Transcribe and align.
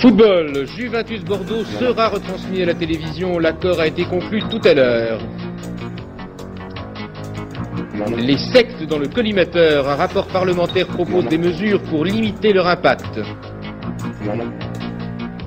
Football, 0.00 0.66
Juventus 0.76 1.24
Bordeaux 1.24 1.64
sera 1.64 2.08
retransmis 2.08 2.62
à 2.62 2.66
la 2.66 2.74
télévision. 2.74 3.38
L'accord 3.38 3.80
a 3.80 3.86
été 3.86 4.04
conclu 4.04 4.42
tout 4.50 4.60
à 4.64 4.74
l'heure. 4.74 5.20
Les 8.18 8.36
sectes 8.36 8.82
dans 8.84 8.98
le 8.98 9.08
collimateur, 9.08 9.88
un 9.88 9.94
rapport 9.94 10.26
parlementaire 10.26 10.86
propose 10.86 11.26
des 11.26 11.38
mesures 11.38 11.80
pour 11.82 12.04
limiter 12.04 12.52
leur 12.52 12.66
impact. 12.66 13.20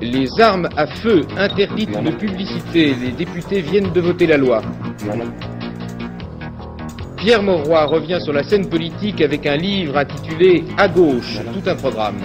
Les 0.01 0.27
armes 0.39 0.69
à 0.77 0.87
feu 0.87 1.21
interdites 1.37 1.91
de 1.91 2.11
publicité, 2.11 2.95
les 2.95 3.11
députés 3.11 3.61
viennent 3.61 3.91
de 3.91 4.01
voter 4.01 4.27
la 4.27 4.37
loi. 4.37 4.61
Pierre 7.17 7.43
Mauroy 7.43 7.85
revient 7.85 8.19
sur 8.21 8.33
la 8.33 8.43
scène 8.43 8.69
politique 8.69 9.21
avec 9.21 9.45
un 9.45 9.57
livre 9.57 9.97
intitulé 9.97 10.63
À 10.77 10.87
gauche, 10.87 11.39
tout 11.53 11.69
un 11.69 11.75
programme. 11.75 12.21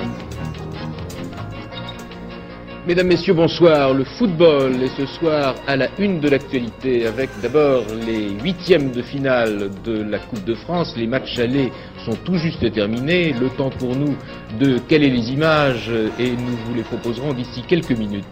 Mesdames, 2.84 3.06
Messieurs, 3.06 3.34
bonsoir. 3.34 3.94
Le 3.94 4.02
football 4.02 4.82
est 4.82 4.96
ce 4.96 5.06
soir 5.06 5.54
à 5.68 5.76
la 5.76 5.86
une 6.00 6.18
de 6.18 6.28
l'actualité 6.28 7.06
avec 7.06 7.30
d'abord 7.40 7.84
les 8.04 8.30
huitièmes 8.42 8.90
de 8.90 9.02
finale 9.02 9.70
de 9.84 10.02
la 10.02 10.18
Coupe 10.18 10.42
de 10.44 10.54
France. 10.54 10.92
Les 10.96 11.06
matchs 11.06 11.38
allés 11.38 11.70
sont 12.04 12.16
tout 12.24 12.38
juste 12.38 12.72
terminés. 12.72 13.34
Le 13.34 13.50
temps 13.50 13.70
pour 13.70 13.94
nous 13.94 14.16
de 14.58 14.78
caler 14.78 15.10
les 15.10 15.30
images 15.30 15.92
et 16.18 16.30
nous 16.32 16.56
vous 16.66 16.74
les 16.74 16.82
proposerons 16.82 17.32
d'ici 17.32 17.62
quelques 17.68 17.96
minutes. 17.96 18.24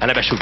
À 0.00 0.06
la 0.06 0.14
Bachou. 0.14 0.36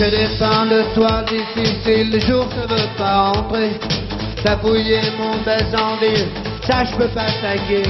Je 0.00 0.06
descends 0.06 0.64
le 0.64 0.82
toit 0.94 1.22
difficile, 1.28 2.10
le 2.10 2.20
jour 2.20 2.46
ne 2.56 2.74
veut 2.74 2.88
pas 2.96 3.32
rentrer. 3.32 3.72
T'as 4.42 4.56
fouillé 4.56 4.98
mon 5.18 5.32
ville, 5.98 6.26
ça 6.66 6.86
je 6.86 6.96
peux 6.96 7.08
pas 7.08 7.26
taguer. 7.42 7.82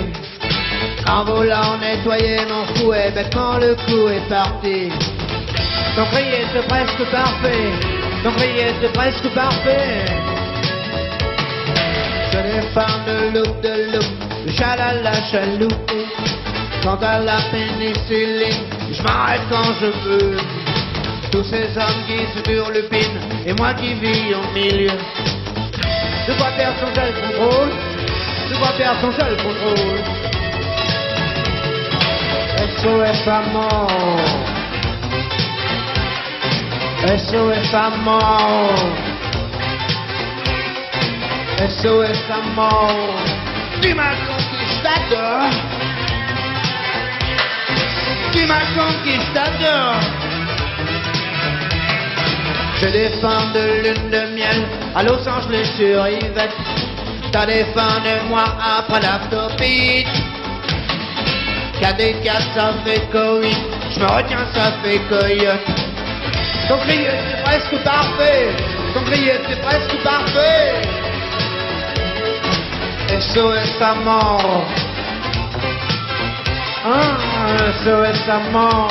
En 1.09 1.23
voulant 1.23 1.79
nettoyer 1.81 2.39
mon 2.51 2.67
fouet, 2.75 3.13
bêtement 3.15 3.59
le 3.59 3.77
coup 3.87 4.09
est 4.09 4.29
parti. 4.29 4.91
Ton 5.95 6.05
crier 6.07 6.47
c'est 6.53 6.67
presque 6.67 7.05
parfait, 7.13 7.71
ton 8.25 8.33
crier 8.33 8.75
c'est 8.83 8.93
presque 8.93 9.29
parfait. 9.29 10.05
Je 12.33 12.39
défends 12.39 12.99
de 13.07 13.39
loup 13.39 13.55
de 13.63 13.93
loup, 13.93 14.11
le 14.47 14.53
chalala 14.53 15.13
chaloupe. 15.31 15.93
Quant 16.83 16.99
à 17.03 17.21
la 17.21 17.37
pénicilline, 17.53 18.65
je 18.91 19.01
m'arrête 19.05 19.43
quand 19.49 19.73
je 19.81 20.09
veux. 20.09 20.60
Tous 21.31 21.45
ces 21.45 21.67
hommes 21.79 22.03
qui 22.09 22.19
se 22.37 22.43
turlupinent 22.43 23.21
et 23.47 23.53
moi 23.53 23.73
qui 23.75 23.95
vis 23.95 24.35
au 24.35 24.53
milieu. 24.53 24.91
De 26.27 26.33
quoi 26.37 26.51
perdre 26.57 26.77
son 26.81 26.95
seul 26.95 27.13
contrôle. 27.15 27.71
De 28.51 28.57
quoi 28.57 28.73
perdre 28.77 29.01
son 29.01 29.13
seul 29.13 29.37
contrôle. 29.37 30.01
SOS 32.79 33.27
mort 33.53 33.89
SOS 37.07 37.73
mort 38.05 38.75
SOS 41.69 42.29
mort 42.57 43.15
Tu 43.81 43.95
m'as 43.95 44.17
conquistador. 44.27 45.51
Tu 48.33 48.47
m'as 48.47 48.67
conquistador 48.75 50.30
je 52.81 52.89
défends 52.89 53.51
de 53.53 53.83
lune 53.83 54.11
de 54.11 54.35
miel 54.35 54.65
à 54.95 55.03
Los 55.03 55.29
Angeles 55.29 55.69
sur 55.77 56.07
Yvette. 56.09 56.57
T'as 57.31 57.47
défendu 57.47 58.15
moi 58.29 58.45
après 58.79 59.01
l'autopie. 59.01 60.07
KD4 61.81 62.55
ça 62.55 62.73
fait 62.85 63.03
Covid, 63.13 63.57
je 63.95 64.01
me 64.01 64.07
retiens 64.07 64.47
ça 64.55 64.73
fait 64.83 64.99
coyote. 65.09 65.67
Ton 66.69 66.79
crier 66.79 67.11
c'est 67.27 67.43
presque 67.43 67.85
parfait, 67.85 68.49
ton 68.95 69.03
crier 69.03 69.35
c'est 69.49 69.61
presque 69.61 69.97
parfait. 70.03 70.83
SOS 73.21 73.83
à 73.83 73.95
mort. 73.95 74.65
Hein, 76.87 77.73
SOS 77.85 78.29
à 78.29 78.39
mort. 78.51 78.89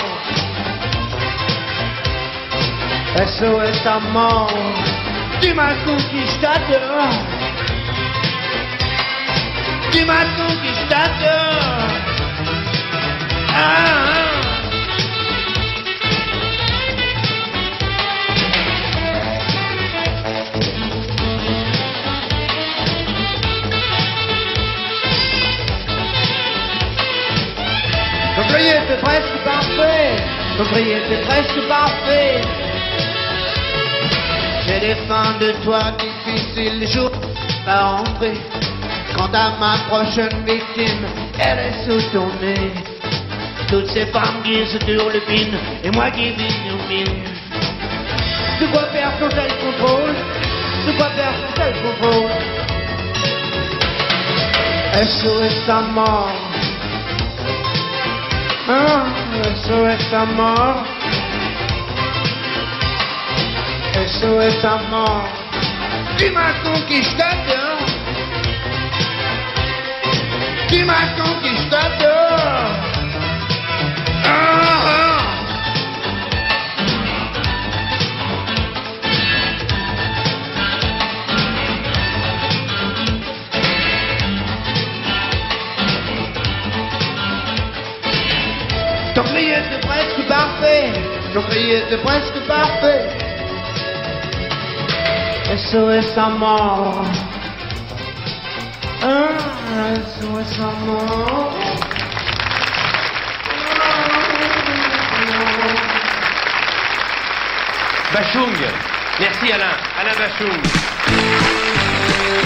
SOS 3.15 3.85
à 3.85 3.99
mort 4.13 4.53
Tu 5.41 5.53
m'as 5.53 5.73
conquistador 5.83 7.09
Tu 9.91 10.05
m'as 10.05 10.25
conquistador 10.37 11.87
ah, 13.51 13.57
ah. 13.57 14.19
Prier 28.49 28.79
c'est 28.87 28.99
presque 29.01 29.37
parfait. 29.43 30.15
Ton 30.57 30.63
prier 30.65 30.97
c'est 31.07 31.21
presque 31.27 31.67
parfait 31.67 32.41
j'ai 34.69 34.79
des 34.79 34.95
fins 35.07 35.35
de 35.39 35.51
toi 35.63 35.79
difficiles, 35.97 36.87
jour 36.91 37.11
à 37.65 37.97
rentrer. 37.97 38.33
Quant 39.17 39.31
à 39.33 39.57
ma 39.59 39.77
prochaine 39.89 40.45
victime, 40.45 41.05
elle 41.39 41.59
est 41.59 41.85
sous 41.85 42.01
ton 42.11 42.27
nez. 42.39 42.71
Toutes 43.67 43.87
ces 43.87 44.05
femmes 44.07 44.41
qui 44.43 44.65
se 44.67 44.77
turlupinent, 44.77 45.57
et 45.83 45.89
moi 45.91 46.11
qui 46.11 46.33
milieu. 46.89 47.05
De 48.61 48.65
quoi 48.67 48.83
faire 48.93 49.11
son 49.19 49.29
tel 49.29 49.51
contrôle 49.63 50.15
De 50.85 50.91
quoi 50.97 51.09
faire 51.17 51.33
son 51.41 51.53
tel 51.55 51.73
contrôle 51.81 52.31
SOS 55.01 55.69
à 55.69 55.81
mort 55.81 56.29
Hein 58.67 59.05
SOS 59.65 60.13
à 60.13 60.25
mort 60.25 60.83
SOS 64.07 64.63
mort 64.89 65.27
Tu 66.17 66.29
m'as 66.31 66.53
conquistador 66.63 67.79
Tu 70.69 70.85
m'as 70.85 71.07
conquistador 71.17 72.39
ah, 74.23 74.79
ah. 74.85 75.19
Ton 89.13 89.23
cri 89.23 89.49
était 89.49 89.81
presque 89.85 90.27
parfait 90.29 90.93
Ton 91.33 91.41
cri 91.41 91.71
était 91.73 91.97
presque 91.97 92.39
parfait 92.47 93.28
SOS 95.57 96.15
à 96.15 96.29
mort. 96.29 97.03
Ah, 99.01 99.29
SOS 99.95 100.59
à 100.59 100.71
mort. 100.85 101.53
Bachung. 108.13 108.53
Merci 109.19 109.51
Alain. 109.51 109.65
Alain 109.99 110.15
Bachung. 110.19 110.61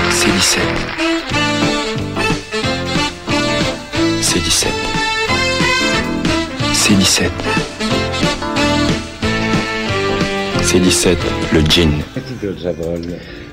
C'est 0.10 0.32
17. 0.32 0.64
C'est 4.22 4.40
17. 4.40 4.74
C'est 6.74 6.94
17. 6.94 7.73
C17, 10.74 11.18
le 11.54 11.60
gin. 11.70 11.92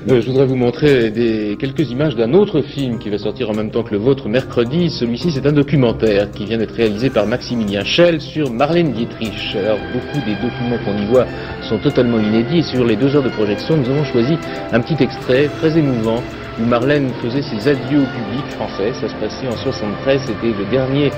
Euh, 0.09 0.21
je 0.21 0.25
voudrais 0.25 0.47
vous 0.47 0.55
montrer 0.55 1.13
quelques 1.59 1.91
images 1.91 2.15
d'un 2.15 2.33
autre 2.33 2.63
film 2.63 2.97
qui 2.97 3.11
va 3.11 3.19
sortir 3.19 3.51
en 3.51 3.53
même 3.53 3.69
temps 3.69 3.83
que 3.83 3.91
le 3.91 3.99
vôtre 3.99 4.27
mercredi. 4.27 4.89
Celui-ci, 4.89 5.31
c'est 5.31 5.45
un 5.45 5.51
documentaire 5.51 6.31
qui 6.31 6.45
vient 6.45 6.57
d'être 6.57 6.73
réalisé 6.73 7.11
par 7.11 7.27
Maximilien 7.27 7.83
Schell 7.83 8.21
sur 8.21 8.51
Marlène 8.51 8.93
Dietrich. 8.93 9.55
Alors, 9.55 9.77
beaucoup 9.93 10.25
des 10.25 10.33
documents 10.33 10.79
qu'on 10.83 10.97
y 10.99 11.05
voit 11.05 11.27
sont 11.69 11.77
totalement 11.77 12.17
inédits 12.17 12.63
sur 12.63 12.83
les 12.83 12.95
deux 12.95 13.15
heures 13.15 13.21
de 13.21 13.29
projection, 13.29 13.77
nous 13.77 13.87
avons 13.91 14.05
choisi 14.05 14.35
un 14.71 14.81
petit 14.81 15.03
extrait 15.03 15.47
très 15.59 15.77
émouvant 15.77 16.23
où 16.59 16.65
Marlène 16.65 17.11
faisait 17.21 17.43
ses 17.43 17.67
adieux 17.67 18.01
au 18.01 18.17
public 18.17 18.45
français. 18.55 18.93
Ça 18.99 19.07
se 19.07 19.15
passait 19.17 19.47
en 19.47 19.57
73, 19.57 20.21
c'était 20.25 20.57
le 20.57 20.65
dernier 20.71 21.11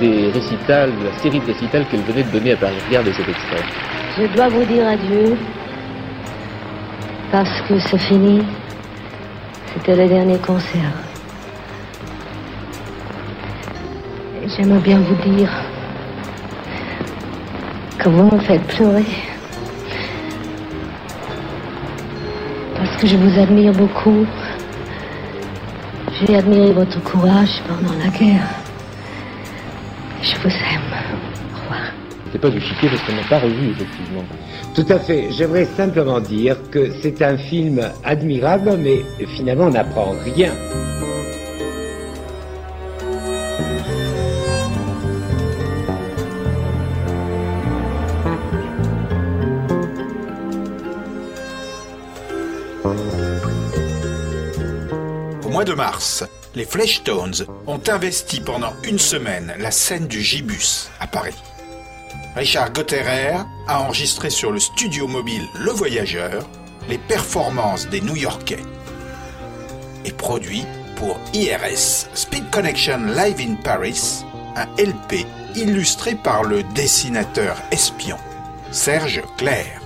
des 0.00 0.30
récitals, 0.32 0.90
de 0.98 1.04
la 1.04 1.18
série 1.18 1.40
de 1.40 1.52
récitals 1.52 1.84
qu'elle 1.90 2.00
venait 2.00 2.22
de 2.22 2.30
donner 2.30 2.52
à 2.52 2.56
Paris. 2.56 2.76
Regardez 2.88 3.12
cet 3.12 3.28
extrait. 3.28 3.99
Je 4.18 4.26
dois 4.34 4.48
vous 4.48 4.64
dire 4.64 4.86
adieu 4.88 5.36
parce 7.30 7.60
que 7.62 7.78
c'est 7.78 7.98
fini. 7.98 8.42
C'était 9.72 9.94
le 9.94 10.08
dernier 10.08 10.38
concert. 10.38 10.92
J'aimerais 14.46 14.80
bien 14.80 14.98
vous 15.00 15.14
dire 15.30 15.48
que 17.98 18.08
vous 18.08 18.24
me 18.34 18.40
faites 18.40 18.66
pleurer. 18.66 19.06
Parce 22.74 22.96
que 22.96 23.06
je 23.06 23.16
vous 23.16 23.38
admire 23.38 23.72
beaucoup. 23.72 24.26
J'ai 26.20 26.36
admiré 26.36 26.72
votre 26.72 27.00
courage 27.04 27.62
pendant 27.68 27.94
la 27.96 28.08
guerre. 28.08 28.48
Je 30.20 30.36
vous 30.36 30.48
aime. 30.48 30.69
C'est 32.32 32.38
pas 32.40 32.50
du 32.50 32.60
chiquet 32.60 32.88
parce 32.88 33.02
qu'on 33.02 33.14
n'a 33.14 33.28
pas 33.28 33.40
revu, 33.40 33.70
effectivement. 33.70 34.24
Tout 34.74 34.86
à 34.88 34.98
fait. 35.00 35.30
J'aimerais 35.32 35.64
simplement 35.76 36.20
dire 36.20 36.56
que 36.70 36.92
c'est 37.02 37.22
un 37.22 37.36
film 37.36 37.80
admirable, 38.04 38.76
mais 38.78 39.02
finalement 39.36 39.64
on 39.64 39.70
n'apprend 39.70 40.14
rien. 40.24 40.52
Au 55.44 55.48
mois 55.48 55.64
de 55.64 55.74
mars, 55.74 56.24
les 56.54 56.64
Fleshtones 56.64 57.34
ont 57.66 57.80
investi 57.88 58.40
pendant 58.40 58.72
une 58.84 59.00
semaine 59.00 59.52
la 59.58 59.72
scène 59.72 60.06
du 60.06 60.20
Gibus 60.20 60.88
à 61.00 61.08
Paris. 61.08 61.34
Richard 62.36 62.72
Gotterer 62.72 63.38
a 63.66 63.80
enregistré 63.80 64.30
sur 64.30 64.52
le 64.52 64.60
studio 64.60 65.08
mobile 65.08 65.48
Le 65.58 65.72
Voyageur 65.72 66.48
les 66.88 66.98
performances 66.98 67.88
des 67.88 68.00
New-Yorkais 68.00 68.62
et 70.04 70.12
produit 70.12 70.64
pour 70.96 71.18
IRS 71.34 72.06
Speed 72.14 72.50
Connection 72.50 72.98
Live 72.98 73.40
in 73.40 73.54
Paris 73.56 74.24
un 74.56 74.66
LP 74.80 75.26
illustré 75.56 76.14
par 76.14 76.44
le 76.44 76.62
dessinateur 76.62 77.56
espion 77.72 78.16
Serge 78.70 79.22
Clair. 79.36 79.79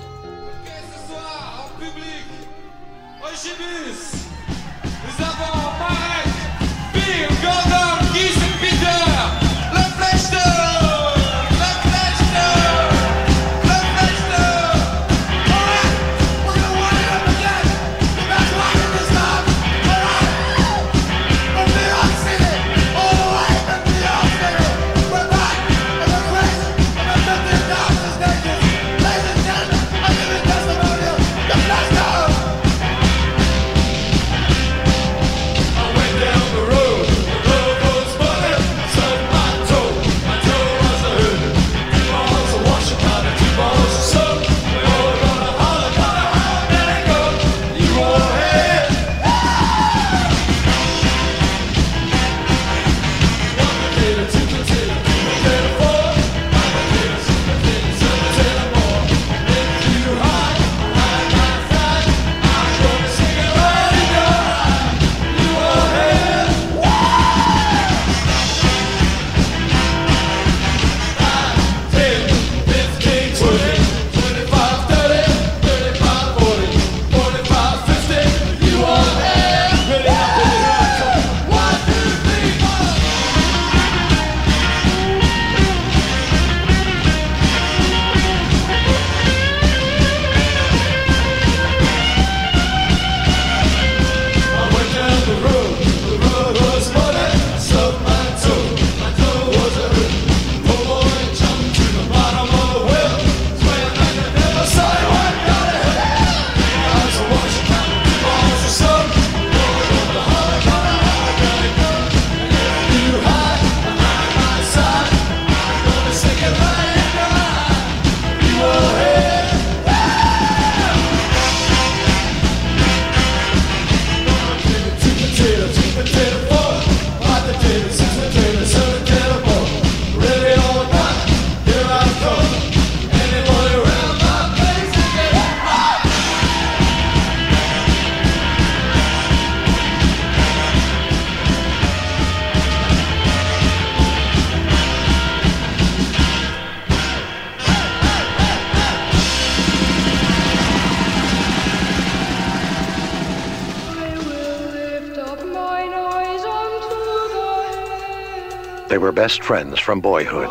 Best 159.25 159.43
friends 159.43 159.81
from 159.81 160.01
boyhood. 160.01 160.51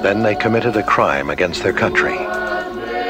Then 0.00 0.22
they 0.22 0.36
committed 0.36 0.76
a 0.76 0.84
crime 0.84 1.28
against 1.28 1.64
their 1.64 1.72
country. 1.72 2.16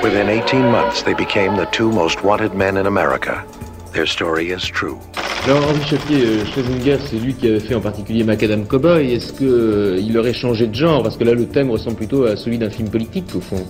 Within 0.03 0.31
18 0.31 0.63
months, 0.63 1.03
they 1.03 1.13
became 1.13 1.57
the 1.57 1.67
two 1.67 1.93
most 1.93 2.25
wanted 2.25 2.55
men 2.55 2.79
in 2.79 2.87
America. 2.87 3.45
Their 3.93 4.07
story 4.07 4.53
is 4.53 4.65
true. 4.65 4.99
Alors, 5.45 5.63
Henri 5.69 5.85
Chapier, 5.85 6.25
euh, 6.25 6.47
Schlesinger, 6.47 6.97
c'est 7.05 7.17
lui 7.17 7.35
qui 7.35 7.49
avait 7.49 7.61
fait 7.61 7.75
en 7.75 7.83
particulier 7.83 8.25
Macadam 8.25 8.65
Cowboy. 8.65 9.13
Est-ce 9.13 9.35
que 9.35 9.45
euh, 9.45 10.19
aurait 10.19 10.33
changé 10.33 10.67
de 10.67 10.75
genre 10.75 11.03
Parce 11.03 11.19
que 11.19 11.25
là, 11.25 11.35
le 11.35 11.47
thème 11.47 11.71
ressemble 11.71 11.97
plutôt 11.97 12.25
à 12.25 12.37
celui 12.37 12.57
d'un 12.57 12.71
film 12.71 12.89
politique, 12.89 13.27
au 13.35 13.41
fond. 13.43 13.67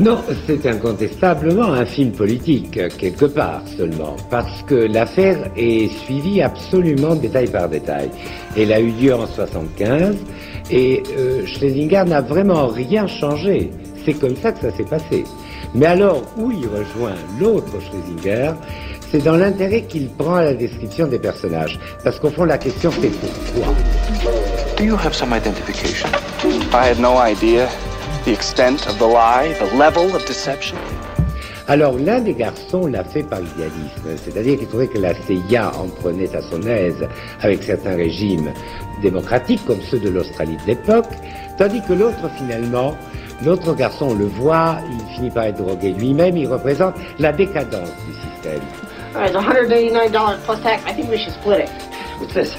Non, 0.00 0.18
c'est 0.46 0.66
incontestablement 0.66 1.72
un 1.72 1.86
film 1.86 2.10
politique, 2.10 2.80
quelque 2.98 3.26
part 3.26 3.62
seulement, 3.76 4.16
parce 4.28 4.62
que 4.64 4.74
l'affaire 4.74 5.52
est 5.56 5.86
suivie 6.04 6.42
absolument 6.42 7.14
détail 7.14 7.46
par 7.46 7.68
détail. 7.68 8.10
Elle 8.56 8.72
a 8.72 8.80
eu 8.80 8.90
lieu 8.90 9.14
en 9.14 9.24
75 9.28 10.16
et 10.72 11.00
euh, 11.16 11.46
Schlesinger 11.46 12.02
n'a 12.08 12.22
vraiment 12.22 12.66
rien 12.66 13.06
changé. 13.06 13.70
C'est 14.04 14.14
comme 14.14 14.34
ça 14.34 14.50
que 14.50 14.68
ça 14.68 14.76
s'est 14.76 14.82
passé. 14.82 15.22
Mais 15.76 15.86
alors, 15.86 16.22
où 16.36 16.50
il 16.50 16.66
rejoint 16.66 17.14
l'autre 17.38 17.74
Schlesinger, 17.80 18.50
c'est 19.12 19.22
dans 19.22 19.36
l'intérêt 19.36 19.82
qu'il 19.82 20.08
prend 20.08 20.34
à 20.34 20.44
la 20.44 20.54
description 20.54 21.06
des 21.06 21.20
personnages. 21.20 21.78
Parce 22.02 22.18
qu'au 22.18 22.30
fond, 22.30 22.44
la 22.46 22.58
question, 22.58 22.90
c'est 23.00 23.10
pourquoi? 23.10 23.72
Do 24.76 24.82
you 24.82 24.96
have 24.96 25.14
some 25.14 25.32
identification? 25.32 26.08
I 26.72 26.88
had 26.88 26.98
no 26.98 27.16
idea 27.16 27.68
the 28.24 28.32
extent 28.32 28.86
of 28.86 28.98
the 28.98 29.06
lie, 29.06 29.54
the 29.58 29.76
level 29.76 30.14
of 30.14 30.24
deception? 30.26 30.76
Alors 31.66 31.96
l'un 31.98 32.20
des 32.20 32.34
garçons 32.34 32.86
l'a 32.86 33.04
fait 33.04 33.22
par 33.22 33.40
idéalisme, 33.40 34.16
c'est-à-dire 34.22 34.58
qu'il 34.58 34.68
trouvait 34.68 34.88
que 34.88 34.98
la 34.98 35.14
CIA 35.14 35.72
en 35.76 35.88
prenait 35.88 36.34
à 36.36 36.42
son 36.42 36.62
aise 36.62 37.06
avec 37.40 37.62
certains 37.62 37.96
régimes 37.96 38.52
démocratiques 39.02 39.64
comme 39.66 39.80
ceux 39.80 39.98
de 39.98 40.10
l'Australie 40.10 40.56
de 40.58 40.66
l'époque, 40.66 41.08
tandis 41.56 41.80
que 41.88 41.94
l'autre 41.94 42.28
finalement, 42.36 42.94
l'autre 43.44 43.74
garçon 43.74 44.08
on 44.10 44.14
le 44.14 44.26
voit, 44.26 44.76
il 44.90 45.16
finit 45.16 45.30
par 45.30 45.44
être 45.44 45.62
drogué 45.62 45.92
lui-même, 45.92 46.36
il 46.36 46.48
représente 46.48 46.96
la 47.18 47.32
décadence 47.32 47.90
du 48.06 48.14
système. 48.14 48.62
All 49.14 49.20
right, 49.20 49.30
it's 49.30 49.36
$189 49.36 50.38
plus 50.44 50.60
tax. 50.62 50.82
I 50.86 50.92
think 50.92 51.08
we 51.08 51.18
should 51.18 51.34
split 51.34 51.60
it. 51.60 51.70
What's 52.18 52.34
this? 52.34 52.56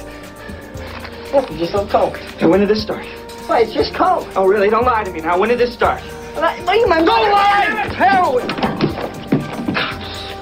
Oh, 1.34 1.44
just 1.58 1.72
some 1.72 1.86
coke. 1.86 2.16
Hey, 2.38 2.46
when 2.46 2.60
did 2.60 2.70
this 2.70 2.82
start? 2.82 3.04
Why, 3.46 3.60
it's 3.60 3.72
just 3.72 3.94
coke. 3.94 4.26
Oh, 4.34 4.46
really? 4.48 4.68
Don't 4.68 4.84
lie 4.84 5.04
to 5.04 5.12
me 5.12 5.20
now. 5.20 5.38
When 5.38 5.48
did 5.48 5.58
this 5.58 5.72
start? 5.72 6.02
Don't 6.34 7.06
lie! 7.06 7.84
It's 7.86 7.94
heroin! 7.94 8.50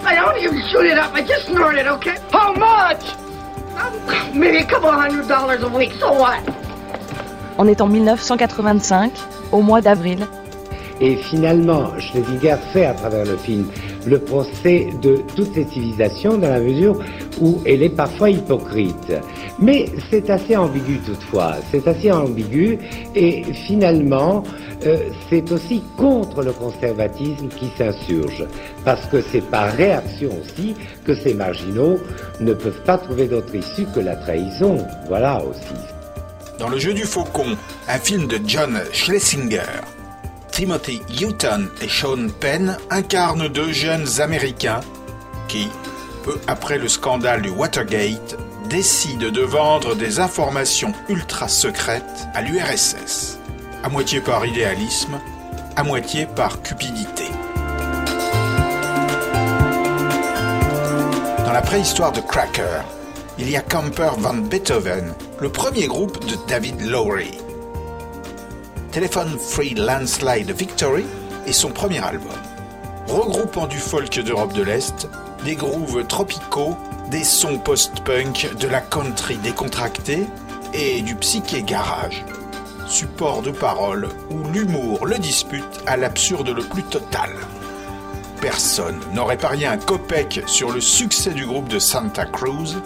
I 0.07 0.15
don't 0.15 0.39
even 0.43 0.63
shoot 0.69 0.87
it 0.87 0.99
up. 0.99 1.13
I 1.13 1.23
just 1.23 1.47
snort 1.47 1.77
it, 1.77 1.87
okay? 1.87 2.17
How 2.33 2.55
much? 2.55 3.05
Um, 3.77 4.39
maybe 4.39 4.59
a 4.59 4.65
couple 4.67 4.89
of 4.89 4.95
hundred 4.95 5.29
dollars 5.29 5.63
a 5.63 5.69
week. 5.69 5.93
So 6.01 6.13
what? 6.13 6.43
On 7.59 7.69
est 7.69 7.81
en 7.81 7.87
1985, 7.87 9.13
au 9.53 9.61
mois 9.61 9.81
d'avril. 9.83 10.27
Et 11.01 11.17
finalement, 11.17 11.91
Schlesinger 11.99 12.57
fait 12.73 12.87
à 12.87 12.95
travers 12.95 13.27
le 13.27 13.37
film 13.37 13.71
le 14.07 14.19
procès 14.19 14.89
de 15.03 15.19
toutes 15.35 15.55
ces 15.55 15.65
civilisations 15.65 16.39
dans 16.39 16.51
la 16.51 16.61
mesure 16.61 16.99
où 17.41 17.61
elle 17.65 17.83
est 17.83 17.97
parfois 17.97 18.31
hypocrite. 18.31 19.13
Mais 19.59 19.87
c'est 20.11 20.29
assez 20.31 20.57
ambigu 20.57 20.99
toutefois, 21.05 21.57
c'est 21.71 21.87
assez 21.87 22.11
ambigu 22.11 22.79
et 23.15 23.45
finalement 23.53 24.43
euh, 24.87 24.99
c'est 25.31 25.51
aussi 25.51 25.83
contre 25.97 26.43
le 26.43 26.53
conservatisme 26.53 27.49
qui 27.49 27.71
s'insurge, 27.79 28.45
parce 28.85 29.07
que 29.07 29.23
c'est 29.23 29.41
par 29.51 29.73
réaction 29.73 30.31
aussi 30.43 30.75
que 31.05 31.15
ces 31.15 31.33
marginaux 31.33 31.97
ne 32.41 32.53
peuvent 32.53 32.83
pas 32.85 32.99
trouver 32.99 33.27
d'autre 33.27 33.55
issue 33.55 33.87
que 33.95 34.01
la 34.01 34.17
trahison. 34.17 34.79
Voilà 35.09 35.43
aussi. 35.43 35.75
Dans 36.59 36.69
le 36.69 36.79
jeu 36.79 36.93
du 36.93 37.05
faucon, 37.05 37.57
un 37.89 37.99
film 37.99 38.27
de 38.27 38.39
John 38.47 38.79
Schlesinger, 38.93 39.63
Timothy 40.55 41.03
Hutton 41.21 41.69
et 41.83 41.89
Sean 41.89 42.29
Penn 42.29 42.79
incarnent 42.89 43.49
deux 43.49 43.73
jeunes 43.73 44.07
Américains 44.21 44.83
qui, 45.49 45.69
peu 46.23 46.39
après 46.47 46.79
le 46.79 46.87
scandale 46.87 47.43
du 47.43 47.51
Watergate, 47.51 48.37
décident 48.71 49.33
de 49.33 49.41
vendre 49.41 49.97
des 49.97 50.21
informations 50.21 50.93
ultra 51.09 51.49
secrètes 51.49 52.29
à 52.35 52.43
l'URSS, 52.43 53.41
à 53.83 53.89
moitié 53.89 54.21
par 54.21 54.47
idéalisme, 54.47 55.19
à 55.75 55.83
moitié 55.83 56.27
par 56.37 56.63
cupidité. 56.63 57.25
Dans 61.45 61.53
la 61.53 61.63
préhistoire 61.63 62.13
de 62.13 62.21
Cracker, 62.21 62.83
il 63.39 63.51
y 63.51 63.57
a 63.57 63.61
Camper 63.61 64.11
Van 64.19 64.35
Beethoven, 64.35 65.15
le 65.41 65.49
premier 65.49 65.89
groupe 65.89 66.25
de 66.27 66.37
David 66.47 66.81
Lowry. 66.81 67.44
Telephone 68.95 69.37
Free 69.41 69.75
Landslide 69.75 70.53
Victory 70.53 71.05
est 71.49 71.53
son 71.53 71.71
premier 71.71 71.99
album. 71.99 72.31
Regroupant 73.09 73.67
du 73.67 73.79
folk 73.79 74.21
d'Europe 74.21 74.53
de 74.53 74.63
l'Est, 74.63 75.09
des 75.45 75.57
grooves 75.57 76.07
tropicaux, 76.07 76.77
des 77.11 77.25
sons 77.25 77.59
post-punk, 77.59 78.57
de 78.57 78.69
la 78.69 78.81
country 78.81 79.37
décontractée 79.39 80.29
et 80.75 81.03
du 81.03 81.17
psyché 81.17 81.65
garage. 81.65 82.25
Support 82.87 83.43
de 83.43 83.51
parole 83.51 84.11
où 84.31 84.49
l'humour 84.53 85.07
le 85.07 85.19
dispute 85.19 85.65
à 85.89 85.97
l'absurde 85.97 86.51
le 86.51 86.63
plus 86.63 86.85
total. 86.85 87.31
Personne 88.41 89.01
n'aurait 89.13 89.37
parié 89.37 89.67
un 89.67 89.77
copec 89.77 90.45
sur 90.47 90.71
le 90.71 90.81
succès 90.81 91.33
du 91.33 91.47
groupe 91.47 91.67
de 91.67 91.81
Santa 91.81 92.27
Cruz, 92.27 92.77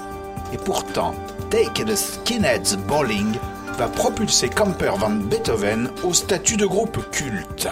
et 0.54 0.56
pourtant, 0.56 1.14
Take 1.50 1.84
the 1.84 1.94
Skinheads 1.94 2.78
Bowling 2.86 3.36
va 3.78 3.86
propulser 3.86 4.48
Camper 4.48 4.90
Van 4.98 5.10
Beethoven 5.10 5.92
au 6.02 6.12
statut 6.12 6.56
de 6.56 6.66
groupe 6.66 6.98
culte. 7.12 7.68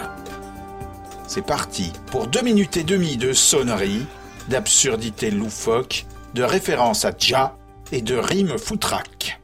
C'est 1.27 1.45
parti 1.45 1.91
pour 2.11 2.27
deux 2.27 2.41
minutes 2.41 2.77
et 2.77 2.85
demie 2.85 3.17
de 3.17 3.33
sonnerie, 3.33 4.05
d'absurdité 4.47 5.31
loufoque, 5.31 6.05
de 6.33 6.43
référence 6.43 7.03
à 7.03 7.11
Ja 7.19 7.57
et 7.91 8.01
de 8.01 8.15
rimes 8.15 8.57
foutraques. 8.57 9.41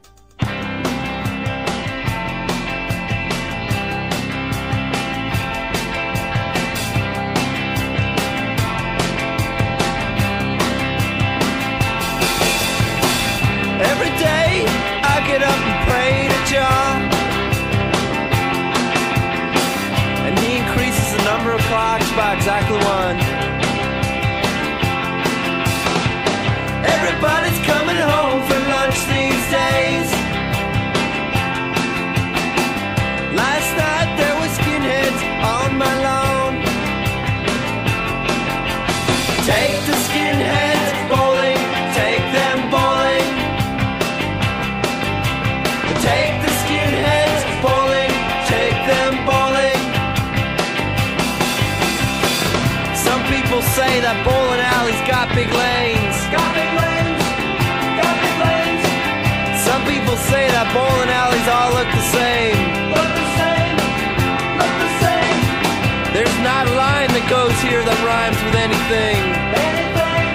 Goes 67.28 67.56
here 67.60 67.82
that 67.82 67.98
rhymes 68.04 68.36
with 68.44 68.54
anything. 68.54 69.16
Anything, 69.56 70.28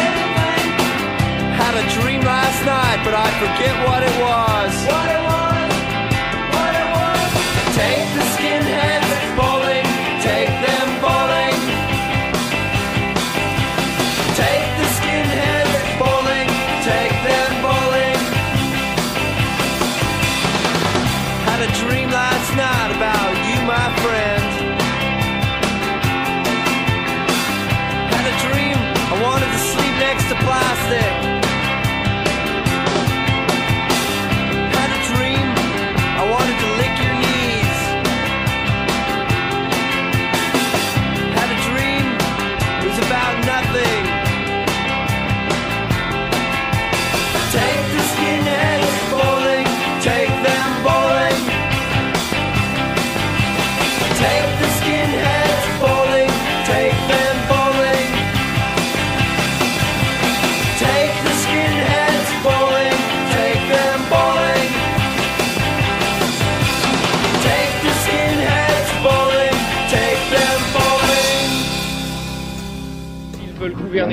anything. 0.00 1.52
Had 1.60 1.74
a 1.76 1.84
dream 2.00 2.22
last 2.22 2.64
night, 2.64 3.04
but 3.04 3.12
I 3.12 3.28
forget 3.36 3.74
what 3.84 4.02
it 4.02 4.14
was. 4.16 4.72
What 4.88 5.08
it 5.12 5.20
was, 5.24 5.29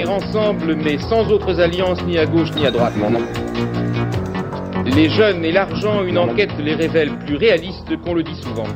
ensemble, 0.06 0.76
mais 0.76 0.98
sans 0.98 1.30
autres 1.32 1.60
alliances 1.60 2.04
ni 2.06 2.18
à 2.18 2.26
gauche 2.26 2.52
ni 2.56 2.66
à 2.66 2.72
droite. 2.72 2.94
Non, 2.98 3.10
non. 3.10 3.22
Les 4.86 5.10
jeunes 5.10 5.44
et 5.44 5.52
l'argent, 5.52 6.04
une 6.04 6.18
enquête 6.18 6.52
les 6.60 6.76
révèle 6.76 7.12
plus 7.26 7.36
réalistes 7.36 7.96
qu'on 8.04 8.14
le 8.14 8.24
dit 8.24 8.36
souvent. 8.42 8.68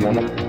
Non, 0.00 0.12
non. 0.12 0.41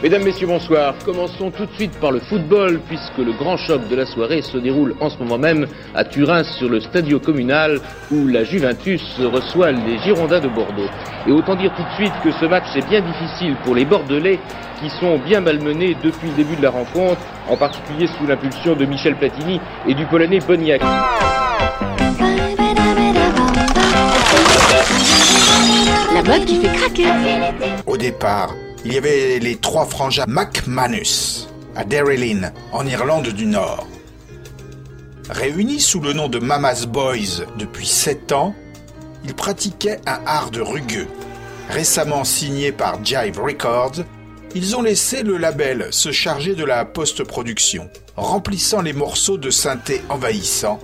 Mesdames, 0.00 0.22
Messieurs, 0.22 0.46
bonsoir. 0.46 0.94
Commençons 1.04 1.50
tout 1.50 1.66
de 1.66 1.72
suite 1.72 1.98
par 1.98 2.12
le 2.12 2.20
football, 2.20 2.78
puisque 2.86 3.18
le 3.18 3.32
grand 3.32 3.56
choc 3.56 3.88
de 3.88 3.96
la 3.96 4.06
soirée 4.06 4.42
se 4.42 4.56
déroule 4.56 4.94
en 5.00 5.10
ce 5.10 5.18
moment 5.18 5.38
même 5.38 5.66
à 5.92 6.04
Turin 6.04 6.44
sur 6.44 6.68
le 6.68 6.80
Stadio 6.80 7.18
Communal, 7.18 7.80
où 8.12 8.28
la 8.28 8.44
Juventus 8.44 9.02
reçoit 9.18 9.72
les 9.72 9.98
Girondins 9.98 10.38
de 10.38 10.46
Bordeaux. 10.46 10.88
Et 11.26 11.32
autant 11.32 11.56
dire 11.56 11.74
tout 11.74 11.82
de 11.82 11.94
suite 11.96 12.12
que 12.22 12.30
ce 12.30 12.46
match 12.46 12.76
est 12.76 12.88
bien 12.88 13.00
difficile 13.00 13.56
pour 13.64 13.74
les 13.74 13.84
Bordelais, 13.84 14.38
qui 14.80 14.88
sont 14.88 15.18
bien 15.18 15.40
malmenés 15.40 15.96
depuis 16.00 16.28
le 16.28 16.36
début 16.36 16.54
de 16.54 16.62
la 16.62 16.70
rencontre, 16.70 17.20
en 17.48 17.56
particulier 17.56 18.06
sous 18.06 18.24
l'impulsion 18.24 18.76
de 18.76 18.84
Michel 18.84 19.16
Platini 19.16 19.60
et 19.88 19.94
du 19.94 20.06
Polonais 20.06 20.38
Boniak. 20.38 20.80
La 26.14 26.22
mode 26.22 26.44
qui 26.44 26.60
fait 26.60 26.76
craquer. 26.76 27.06
Au 27.84 27.96
départ, 27.96 28.54
il 28.88 28.94
y 28.94 28.96
avait 28.96 29.38
les 29.38 29.56
trois 29.56 29.84
frangins 29.84 30.24
McManus 30.26 31.46
à 31.76 31.84
Derrylin, 31.84 32.52
en 32.72 32.86
Irlande 32.86 33.28
du 33.28 33.44
Nord. 33.44 33.86
Réunis 35.28 35.80
sous 35.80 36.00
le 36.00 36.14
nom 36.14 36.28
de 36.28 36.38
Mama's 36.38 36.86
Boys 36.86 37.44
depuis 37.58 37.86
7 37.86 38.32
ans, 38.32 38.54
ils 39.24 39.34
pratiquaient 39.34 40.00
un 40.06 40.46
de 40.50 40.62
rugueux. 40.62 41.06
Récemment 41.68 42.24
signé 42.24 42.72
par 42.72 43.04
Jive 43.04 43.38
Records, 43.38 44.04
ils 44.54 44.74
ont 44.74 44.80
laissé 44.80 45.22
le 45.22 45.36
label 45.36 45.88
se 45.90 46.10
charger 46.10 46.54
de 46.54 46.64
la 46.64 46.86
post-production, 46.86 47.90
remplissant 48.16 48.80
les 48.80 48.94
morceaux 48.94 49.36
de 49.36 49.50
synthé 49.50 50.00
envahissants, 50.08 50.80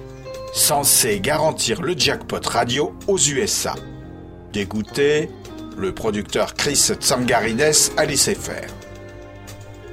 censés 0.53 1.21
garantir 1.21 1.81
le 1.81 1.95
jackpot 1.97 2.47
radio 2.47 2.93
aux 3.09 3.19
USA. 3.19 3.75
Dégoûté, 4.53 5.31
le 5.77 5.93
producteur 5.93 6.55
Chris 6.55 6.91
Tsangarides 7.01 7.75
a 7.97 8.05
laissé 8.05 8.35
faire. 8.35 8.69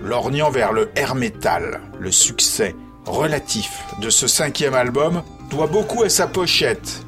Lorgnant 0.02 0.50
vers 0.50 0.74
le 0.74 0.90
air 0.96 1.16
metal, 1.16 1.82
le 2.00 2.12
succès 2.12 2.76
relatif 3.06 3.84
de 4.00 4.10
ce 4.10 4.28
cinquième 4.28 4.74
album 4.74 5.24
doit 5.50 5.68
beaucoup 5.68 6.04
à 6.04 6.10
sa 6.10 6.28
pochette, 6.28 7.02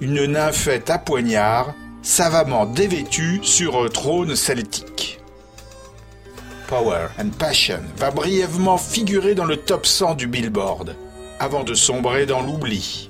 une 0.00 0.24
nymphette 0.26 0.90
à 0.90 0.98
poignard 0.98 1.74
savamment 2.02 2.66
dévêtue 2.66 3.40
sur 3.42 3.82
un 3.82 3.88
trône 3.88 4.36
celtique. 4.36 5.20
Power 6.68 7.08
and 7.18 7.30
Passion 7.38 7.80
va 7.96 8.10
brièvement 8.10 8.78
figurer 8.78 9.34
dans 9.34 9.44
le 9.44 9.56
top 9.56 9.86
100 9.86 10.14
du 10.14 10.26
Billboard, 10.28 10.94
avant 11.40 11.64
de 11.64 11.74
sombrer 11.74 12.26
dans 12.26 12.42
l'oubli. 12.42 13.08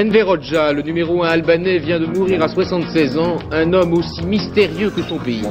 Enver 0.00 0.28
Hoxha, 0.28 0.72
le 0.72 0.80
numéro 0.80 1.24
1 1.24 1.28
albanais, 1.28 1.76
vient 1.76 2.00
de 2.00 2.06
mourir 2.06 2.42
à 2.42 2.48
76 2.48 3.18
ans, 3.18 3.36
un 3.52 3.70
homme 3.74 3.92
aussi 3.92 4.24
mystérieux 4.24 4.88
que 4.88 5.02
son 5.02 5.18
pays. 5.18 5.42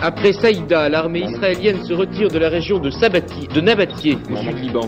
Après 0.00 0.32
Saïda, 0.32 0.88
l'armée 0.88 1.24
israélienne 1.28 1.84
se 1.84 1.92
retire 1.92 2.28
de 2.28 2.38
la 2.38 2.48
région 2.48 2.78
de, 2.78 2.88
Sabati, 2.88 3.48
de 3.48 3.60
au 3.60 4.36
sud 4.38 4.58
Liban. 4.62 4.86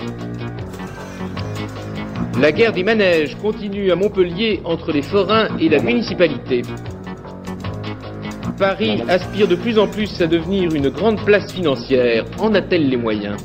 La 2.41 2.51
guerre 2.51 2.73
des 2.73 2.83
manèges 2.83 3.37
continue 3.43 3.91
à 3.91 3.95
Montpellier 3.95 4.63
entre 4.65 4.91
les 4.91 5.03
forains 5.03 5.49
et 5.61 5.69
la 5.69 5.83
municipalité. 5.83 6.63
Paris 8.59 9.03
aspire 9.07 9.49
de 9.49 9.55
plus 9.55 9.79
en 9.79 9.87
plus 9.87 10.19
à 10.23 10.27
devenir 10.27 10.75
une 10.75 10.89
grande 10.89 11.23
place 11.27 11.53
financière. 11.53 12.25
En 12.39 12.55
a-t-elle 12.55 12.89
les 12.89 12.97
moyens? 12.97 13.37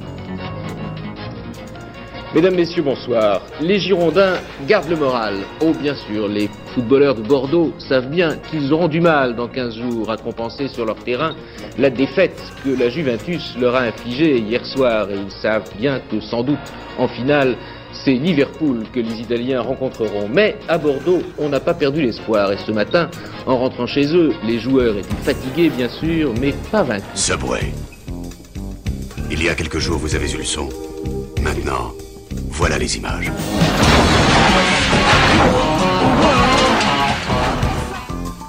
Mesdames, 2.33 2.55
Messieurs, 2.55 2.83
bonsoir. 2.83 3.41
Les 3.59 3.77
Girondins 3.77 4.35
gardent 4.65 4.89
le 4.89 4.95
moral. 4.95 5.35
Oh, 5.59 5.73
bien 5.73 5.95
sûr, 5.95 6.29
les 6.29 6.49
footballeurs 6.73 7.15
de 7.15 7.21
Bordeaux 7.21 7.73
savent 7.89 8.07
bien 8.07 8.37
qu'ils 8.49 8.71
auront 8.71 8.87
du 8.87 9.01
mal 9.01 9.35
dans 9.35 9.49
15 9.49 9.75
jours 9.75 10.09
à 10.09 10.15
compenser 10.15 10.69
sur 10.69 10.85
leur 10.85 10.95
terrain 10.95 11.35
la 11.77 11.89
défaite 11.89 12.41
que 12.63 12.69
la 12.69 12.89
Juventus 12.89 13.57
leur 13.59 13.75
a 13.75 13.81
infligée 13.81 14.37
hier 14.39 14.65
soir. 14.65 15.09
Et 15.11 15.15
ils 15.15 15.41
savent 15.41 15.69
bien 15.77 15.99
que, 16.09 16.21
sans 16.21 16.41
doute, 16.41 16.57
en 16.97 17.09
finale, 17.09 17.57
c'est 17.91 18.13
Liverpool 18.13 18.85
que 18.93 19.01
les 19.01 19.19
Italiens 19.19 19.59
rencontreront. 19.59 20.29
Mais 20.29 20.55
à 20.69 20.77
Bordeaux, 20.77 21.23
on 21.37 21.49
n'a 21.49 21.59
pas 21.59 21.73
perdu 21.73 22.01
l'espoir. 22.01 22.53
Et 22.53 22.57
ce 22.65 22.71
matin, 22.71 23.09
en 23.45 23.57
rentrant 23.57 23.87
chez 23.87 24.15
eux, 24.15 24.31
les 24.45 24.57
joueurs 24.57 24.95
étaient 24.95 25.15
fatigués, 25.25 25.69
bien 25.69 25.89
sûr, 25.89 26.33
mais 26.39 26.53
pas 26.71 26.83
vaincus. 26.83 27.09
Subway. 27.13 27.73
Il 29.29 29.43
y 29.43 29.49
a 29.49 29.53
quelques 29.53 29.79
jours, 29.79 29.97
vous 29.97 30.15
avez 30.15 30.31
eu 30.31 30.37
le 30.37 30.45
son. 30.45 30.69
Maintenant, 31.41 31.91
voilà 32.51 32.77
les 32.77 32.97
images. 32.97 33.31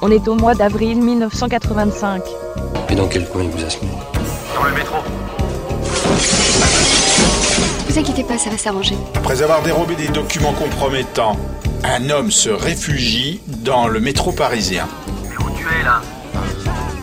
On 0.00 0.10
est 0.10 0.26
au 0.26 0.34
mois 0.34 0.54
d'avril 0.54 1.00
1985. 1.00 2.22
Et 2.90 2.94
dans 2.94 3.06
quel 3.06 3.28
coin 3.28 3.42
il 3.44 3.50
vous 3.50 3.64
a 3.64 3.70
semé 3.70 3.90
Dans 4.54 4.64
le 4.64 4.72
métro. 4.72 4.96
Vous 7.88 7.98
inquiétez 7.98 8.24
pas, 8.24 8.38
ça 8.38 8.50
va 8.50 8.58
s'arranger. 8.58 8.96
Après 9.14 9.42
avoir 9.42 9.62
dérobé 9.62 9.94
des 9.94 10.08
documents 10.08 10.52
compromettants, 10.54 11.36
un 11.84 12.10
homme 12.10 12.30
se 12.30 12.50
réfugie 12.50 13.40
dans 13.46 13.86
le 13.86 14.00
métro 14.00 14.32
parisien. 14.32 14.88
Mais 15.22 15.36
où 15.36 15.50
tu 15.56 15.64
es 15.66 15.84
là 15.84 16.00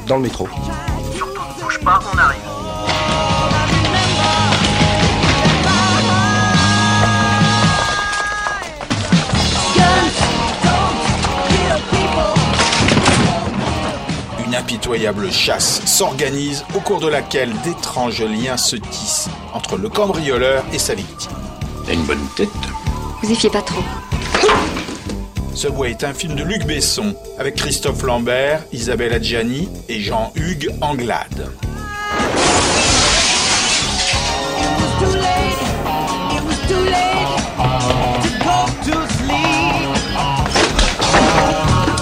Dans 0.07 0.17
le 0.17 0.23
métro. 0.23 0.47
Surtout 1.15 1.41
ne 1.57 1.63
bouge 1.63 1.79
pas, 1.79 1.99
on 2.13 2.17
arrive. 2.17 2.58
Impitoyable 14.89 15.31
chasse 15.31 15.85
s'organise 15.85 16.65
au 16.73 16.79
cours 16.79 16.99
de 16.99 17.07
laquelle 17.07 17.53
d'étranges 17.63 18.23
liens 18.23 18.57
se 18.57 18.75
tissent 18.75 19.29
entre 19.53 19.77
le 19.77 19.87
cambrioleur 19.87 20.65
et 20.73 20.79
sa 20.79 20.95
victime. 20.95 21.31
T'as 21.85 21.93
une 21.93 22.05
bonne 22.05 22.25
tête. 22.35 22.49
Vous 23.21 23.31
y 23.31 23.35
fiez 23.35 23.51
pas 23.51 23.61
trop. 23.61 23.83
Subway 25.53 25.91
est 25.91 26.03
un 26.03 26.13
film 26.15 26.33
de 26.33 26.43
Luc 26.43 26.65
Besson 26.65 27.13
avec 27.37 27.55
Christophe 27.55 28.01
Lambert, 28.01 28.63
Isabelle 28.71 29.13
Adjani 29.13 29.69
et 29.89 29.99
Jean-Hugues 29.99 30.71
Anglade. 30.81 31.51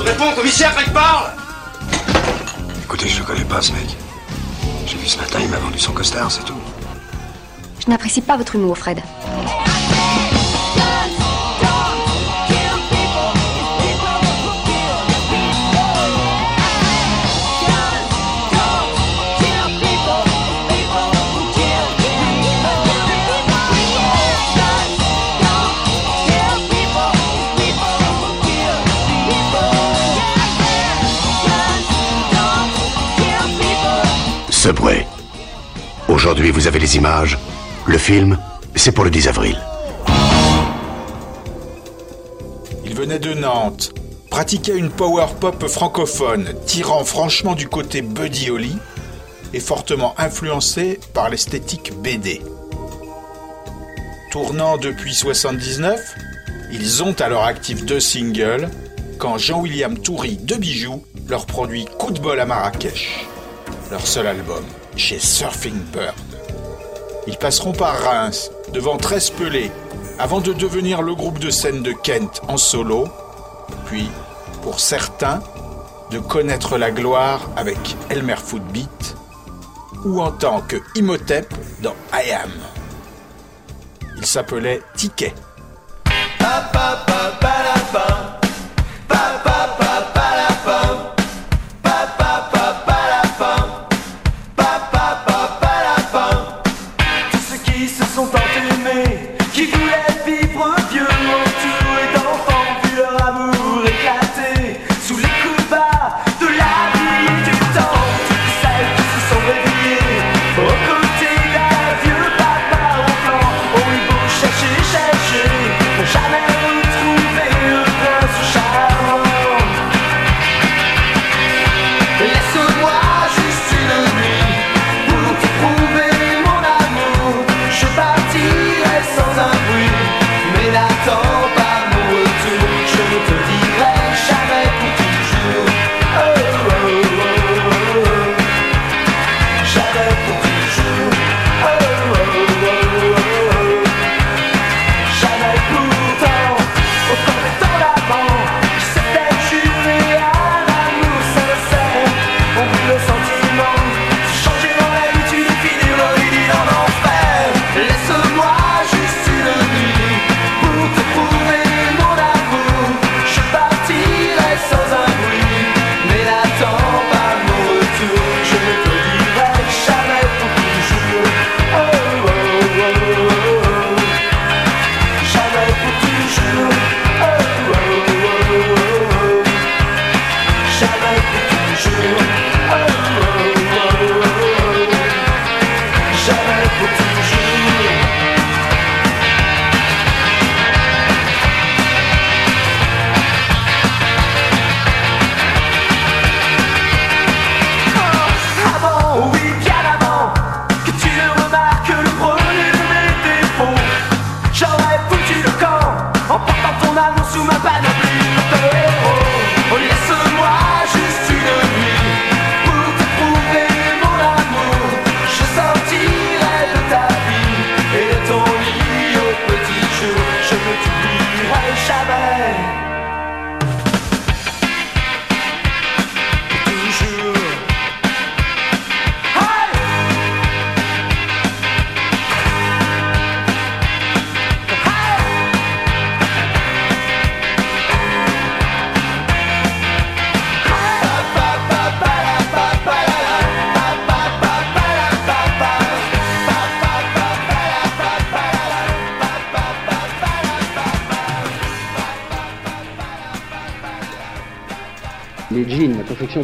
Réponds, 0.06 0.32
commissaire, 0.38 0.72
faites 0.72 0.94
parle 0.94 1.37
Écoutez, 3.00 3.14
je 3.14 3.20
le 3.20 3.26
connais 3.26 3.46
pas, 3.46 3.62
ce 3.62 3.72
mec. 3.74 3.96
J'ai 4.88 4.98
vu 4.98 5.06
ce 5.06 5.20
matin, 5.20 5.38
il 5.40 5.50
m'a 5.50 5.58
vendu 5.58 5.78
son 5.78 5.92
costard, 5.92 6.32
c'est 6.32 6.44
tout. 6.44 6.58
Je 7.80 7.92
n'apprécie 7.92 8.22
pas 8.22 8.38
votre 8.38 8.56
humour, 8.56 8.76
Fred. 8.76 9.04
Aujourd'hui, 36.10 36.52
vous 36.52 36.68
avez 36.68 36.80
les 36.80 36.98
images. 36.98 37.38
Le 37.86 37.98
film, 37.98 38.38
c'est 38.76 38.92
pour 38.92 39.06
le 39.06 39.10
10 39.10 39.30
avril. 39.30 39.58
Il 42.84 42.94
venait 42.94 43.20
de 43.20 43.34
Nantes, 43.34 43.94
pratiquait 44.30 44.78
une 44.78 44.90
power 44.90 45.28
pop 45.40 45.66
francophone, 45.68 46.54
tirant 46.66 47.06
franchement 47.06 47.56
du 47.56 47.70
côté 47.70 48.02
Buddy 48.02 48.50
Holly 48.50 48.78
et 49.54 49.62
fortement 49.62 50.14
influencé 50.18 51.00
par 51.14 51.30
l'esthétique 51.30 51.94
BD. 52.04 52.42
Tournant 54.32 54.78
depuis 54.78 55.14
79, 55.14 56.14
ils 56.74 57.04
ont 57.04 57.16
à 57.22 57.30
leur 57.30 57.46
actif 57.46 57.86
deux 57.86 58.02
singles 58.02 58.70
quand 59.18 59.38
Jean-William 59.38 59.98
Toury 59.98 60.36
de 60.36 60.56
Bijoux 60.56 61.06
leur 61.30 61.46
produit 61.46 61.86
Coup 61.98 62.12
de 62.12 62.20
bol 62.20 62.40
à 62.40 62.46
Marrakech, 62.46 63.28
leur 63.92 64.06
seul 64.06 64.28
album, 64.28 64.64
chez 64.96 65.20
Surfing 65.20 65.80
Bird. 65.94 66.16
Ils 67.28 67.38
passeront 67.38 67.74
par 67.74 67.98
Reims, 68.00 68.52
devant 68.74 68.98
13 68.98 69.32
pelés, 69.32 69.72
avant 70.20 70.42
de 70.42 70.54
devenir 70.54 71.02
le 71.02 71.16
groupe 71.16 71.40
de 71.40 71.50
scène 71.50 71.84
de 71.84 71.92
Kent 71.92 72.42
en 72.48 72.58
solo, 72.58 73.08
puis, 73.86 74.10
pour 74.62 74.80
certains, 74.80 75.42
de 76.12 76.20
connaître 76.20 76.78
la 76.78 76.92
gloire 76.92 77.50
avec 77.56 77.78
Elmer 78.10 78.38
Footbeat, 78.38 79.16
ou 80.06 80.22
en 80.22 80.32
tant 80.32 80.62
que 80.62 80.78
Imhotep 80.96 81.54
dans 81.82 81.96
I 82.14 82.32
Am. 82.32 82.52
Il 84.18 84.26
s'appelait 84.26 84.82
Ticket. 84.96 85.34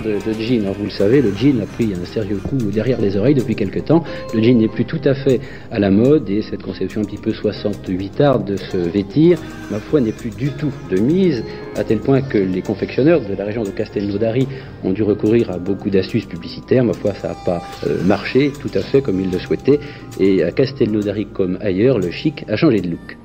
De, 0.04 0.62
alors 0.62 0.76
vous 0.76 0.86
le 0.86 0.92
savez, 0.92 1.22
le 1.22 1.34
jean 1.36 1.62
a 1.62 1.66
pris 1.66 1.94
un 1.94 2.06
sérieux 2.06 2.38
coup 2.38 2.58
derrière 2.58 3.00
les 3.00 3.18
oreilles 3.18 3.36
depuis 3.36 3.56
quelque 3.56 3.80
temps. 3.80 4.04
Le 4.34 4.42
jean 4.42 4.58
n'est 4.58 4.68
plus 4.68 4.86
tout 4.86 5.02
à 5.06 5.14
fait 5.14 5.40
à 5.72 5.80
la 5.80 5.90
mode 5.90 6.30
et 6.30 6.42
cette 6.42 6.62
conception 6.62 7.02
un 7.02 7.06
petit 7.06 7.18
peu 7.18 7.32
68 7.32 8.22
art 8.22 8.40
de 8.40 8.58
se 8.58 8.78
vêtir, 8.78 9.40
ma 9.72 9.80
foi, 9.80 10.02
n'est 10.02 10.12
plus 10.12 10.30
du 10.30 10.50
tout 10.50 10.72
de 10.92 11.00
mise, 11.00 11.44
à 11.76 11.84
tel 11.84 12.00
point 12.00 12.22
que 12.22 12.38
les 12.38 12.62
confectionneurs 12.62 13.22
de 13.22 13.34
la 13.34 13.46
région 13.46 13.64
de 13.64 13.70
Castelnaudary 13.70 14.48
ont 14.84 14.92
dû 14.92 15.04
recourir 15.04 15.50
à 15.52 15.58
beaucoup 15.58 15.90
d'astuces 15.90 16.26
publicitaires. 16.26 16.84
Ma 16.84 16.94
foi, 16.94 17.14
ça 17.14 17.30
n'a 17.30 17.36
pas 17.46 17.62
euh, 17.88 18.04
marché 18.04 18.52
tout 18.62 18.72
à 18.76 18.82
fait 18.82 19.02
comme 19.02 19.20
ils 19.20 19.32
le 19.32 19.40
souhaitaient. 19.40 19.80
Et 20.20 20.44
à 20.44 20.52
Castelnaudary 20.52 21.28
comme 21.28 21.58
ailleurs, 21.62 22.00
le 22.00 22.12
chic 22.12 22.46
a 22.48 22.56
changé 22.56 22.82
de 22.82 22.90
look. 22.90 23.23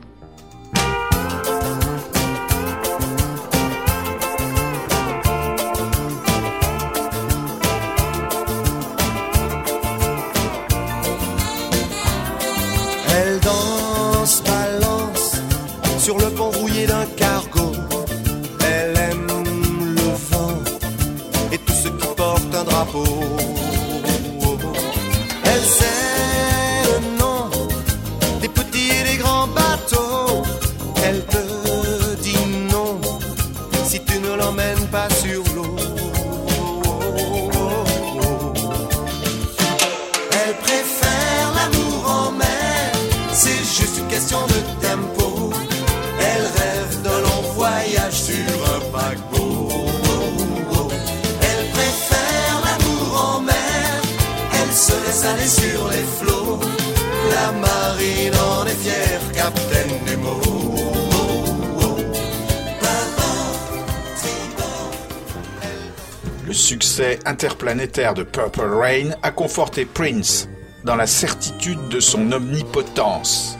Interplanétaire 67.69 68.15
de 68.15 68.23
Purple 68.23 68.73
Rain 68.81 69.11
a 69.23 69.31
conforté 69.31 69.85
Prince 69.85 70.49
dans 70.85 70.97
la 70.97 71.07
certitude 71.07 71.89
de 71.91 72.01
son 72.01 72.33
omnipotence. 72.33 73.59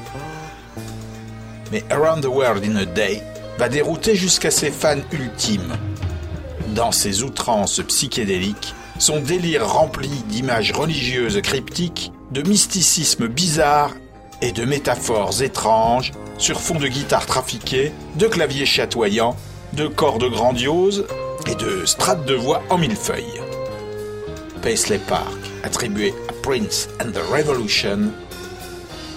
Mais 1.71 1.85
Around 1.91 2.23
the 2.23 2.29
World 2.29 2.65
in 2.65 2.77
a 2.77 2.87
Day 2.87 3.23
va 3.59 3.69
dérouter 3.69 4.15
jusqu'à 4.15 4.51
ses 4.51 4.71
fans 4.71 5.03
ultimes. 5.13 5.77
Dans 6.69 6.91
ses 6.91 7.23
outrances 7.23 7.83
psychédéliques, 7.87 8.75
son 8.99 9.21
délire 9.21 9.69
rempli 9.69 10.09
d'images 10.29 10.73
religieuses 10.73 11.43
cryptiques, 11.43 12.11
de 12.31 12.41
mysticisme 12.49 13.29
bizarre 13.29 13.91
et 14.41 14.53
de 14.53 14.65
métaphores 14.65 15.43
étranges 15.43 16.13
sur 16.39 16.61
fond 16.61 16.79
de 16.79 16.89
guitare 16.89 17.27
trafiquée, 17.27 17.93
de 18.15 18.27
claviers 18.27 18.67
chatoyants, 18.67 19.37
de 19.75 19.87
cordes 19.87 20.31
grandioses 20.31 21.05
et 21.47 21.57
de 21.57 21.85
strates 21.85 22.25
de 22.25 22.35
voix 22.35 22.63
en 22.71 22.79
millefeuilles. 22.79 23.43
Paisley 24.63 24.99
Park, 24.99 25.39
attribué 25.63 26.13
à 26.29 26.33
Prince 26.43 26.89
and 27.01 27.13
the 27.13 27.23
Revolution, 27.33 28.11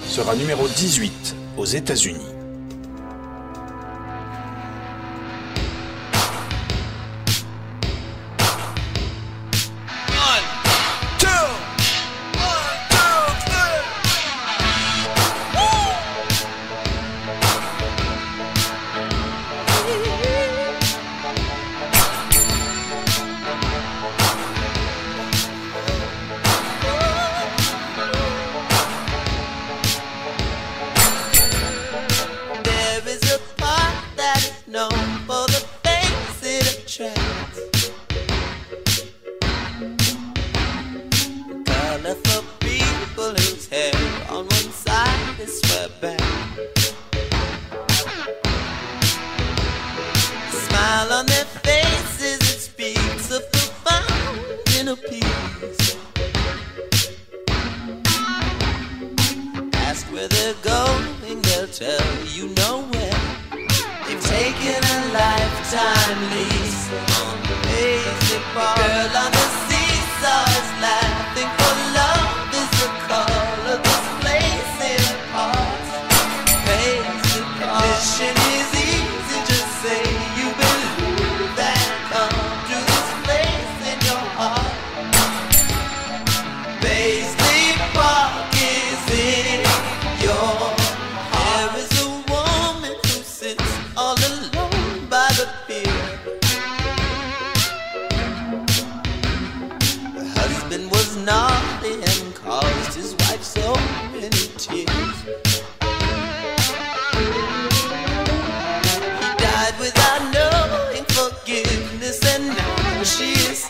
sera 0.08 0.36
numéro 0.36 0.67
18 0.67 1.36
aux 1.58 1.65
États-Unis. 1.65 2.31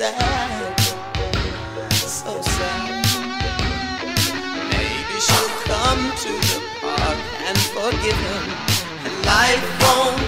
Sad. 0.01 0.79
So 1.91 2.33
sad. 2.41 3.05
Maybe 4.73 5.15
she'll 5.25 5.53
come 5.69 6.03
to 6.23 6.31
the 6.49 6.59
park 6.81 7.19
and 7.47 7.57
forgive 7.75 8.19
him. 8.29 8.45
And 9.05 9.15
life 9.25 9.65
won't 9.81 10.20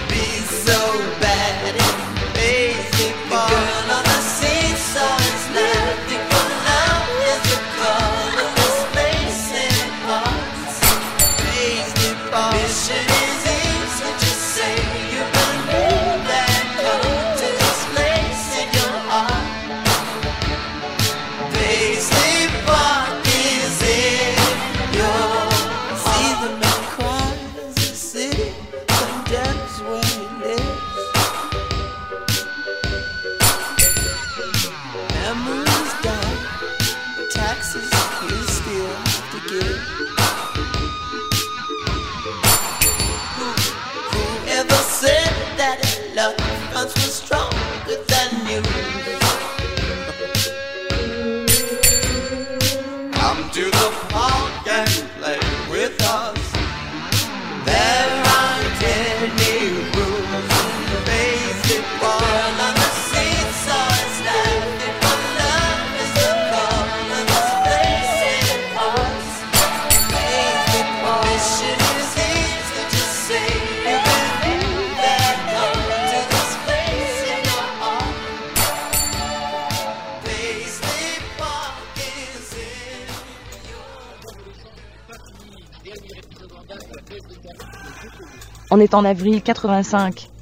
On 88.76 88.80
est 88.80 88.94
en 88.94 89.04
avril 89.04 89.40
85. 89.40 90.33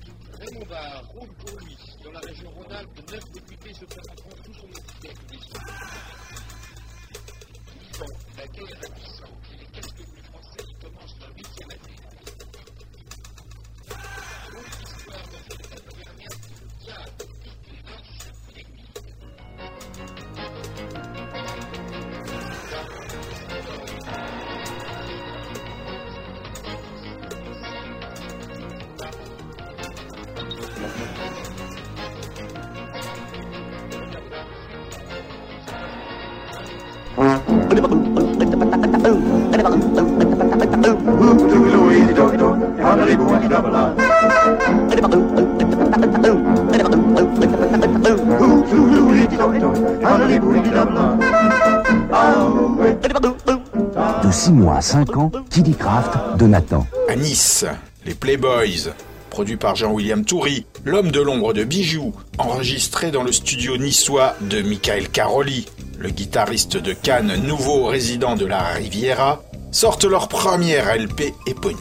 Les 58.05 58.15
Playboys, 58.15 58.93
produit 59.31 59.57
par 59.57 59.75
Jean-William 59.75 60.23
Toury, 60.23 60.67
l'homme 60.85 61.11
de 61.11 61.21
l'ombre 61.23 61.55
de 61.55 61.65
Bijoux, 61.65 62.13
enregistré 62.37 63.11
dans 63.11 63.23
le 63.23 63.33
studio 63.33 63.79
niçois 63.79 64.37
de 64.43 64.61
Michael 64.61 65.09
Caroli, 65.09 65.67
le 65.99 66.11
guitariste 66.11 66.77
de 66.77 66.93
Cannes, 66.93 67.35
nouveau 67.43 67.87
résident 67.87 68.37
de 68.37 68.45
la 68.45 68.63
Riviera, 68.63 69.43
sortent 69.71 70.05
leur 70.05 70.29
première 70.29 70.95
LP 70.95 71.33
éponyme. 71.47 71.79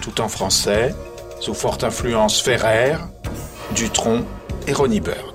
Tout 0.00 0.20
en 0.20 0.28
français, 0.28 0.94
sous 1.40 1.54
forte 1.54 1.82
influence 1.82 2.40
Ferrer, 2.40 2.98
Dutronc 3.74 4.22
et 4.68 4.72
Ronnie 4.72 5.00
Bird. 5.00 5.25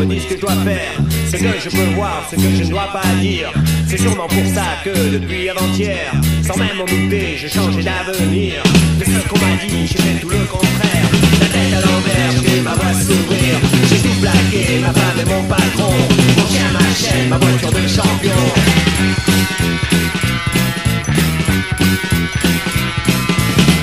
Ce 0.00 0.26
que 0.26 0.36
je 0.36 0.40
dois 0.40 0.54
faire, 0.64 0.92
ce 1.26 1.36
que 1.36 1.60
je 1.60 1.76
peux 1.76 1.94
voir, 1.94 2.26
ce 2.30 2.36
que 2.36 2.42
je 2.42 2.64
ne 2.64 2.70
dois 2.70 2.88
pas 2.92 3.06
dire. 3.20 3.52
C'est 3.86 3.98
sûrement 3.98 4.26
pour 4.26 4.46
ça 4.54 4.64
que 4.84 5.10
depuis 5.10 5.48
avant-hier, 5.50 6.12
sans 6.42 6.56
même 6.56 6.80
en 6.80 6.84
douter, 6.84 7.36
j'ai 7.36 7.48
changé 7.48 7.82
d'avenir. 7.82 8.62
De 8.98 9.04
ce 9.04 9.28
qu'on 9.28 9.38
m'a 9.38 9.54
dit, 9.60 9.86
j'ai 9.86 9.98
fait 9.98 10.20
tout 10.20 10.30
le 10.30 10.44
contraire. 10.50 11.08
La 11.40 11.46
tête 11.46 11.74
à 11.74 11.80
l'envers, 11.80 12.32
j'ai 12.42 12.60
ma 12.62 12.74
voix 12.74 12.92
s'ouvrir. 12.94 13.54
J'ai 13.88 13.98
tout 13.98 14.20
plaqué, 14.20 14.80
ma 14.80 14.92
femme 14.92 15.20
et 15.20 15.28
mon 15.28 15.42
patron. 15.44 15.92
Mon 16.38 16.46
chien, 16.46 16.68
ma 16.72 16.80
chaîne, 16.94 17.28
ma 17.28 17.38
voiture 17.38 17.72
de 17.72 17.86
champion. 17.86 18.42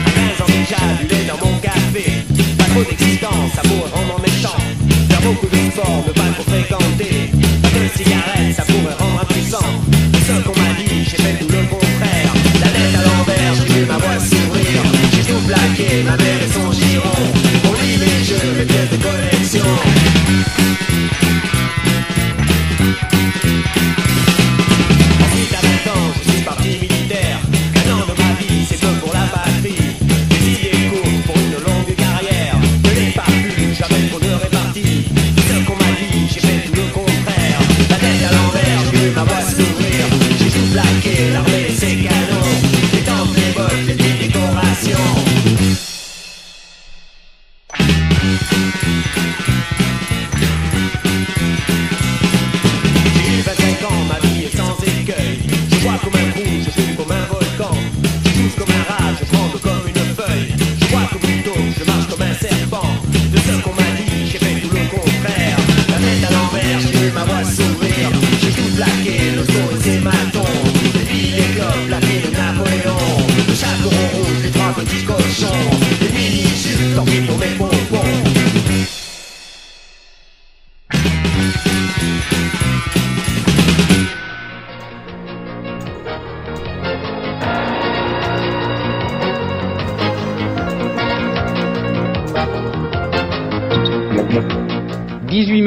À 0.05 0.11
15 0.11 0.41
ans 0.41 0.51
déjà, 0.59 0.81
du 1.01 1.07
lait 1.07 1.25
dans 1.27 1.45
mon 1.45 1.57
café. 1.59 2.23
Pas 2.57 2.65
trop 2.65 2.83
d'existence, 2.83 3.53
ça 3.55 3.61
Faire 5.29 5.41
beaucoup 5.41 5.55
de 5.55 5.71
sport, 5.71 6.05
ne 6.07 6.28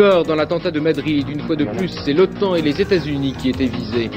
18 0.02 0.08
morts 0.08 0.24
dans 0.24 0.34
l'attentat 0.34 0.70
de 0.70 0.80
Madrid. 0.80 1.28
Une 1.28 1.40
fois 1.40 1.54
de 1.54 1.64
plus, 1.64 1.88
c'est 2.04 2.12
l'OTAN 2.12 2.56
et 2.56 2.62
les 2.62 2.80
États-Unis 2.80 3.34
qui 3.40 3.50
étaient 3.50 3.66
visés. 3.66 4.10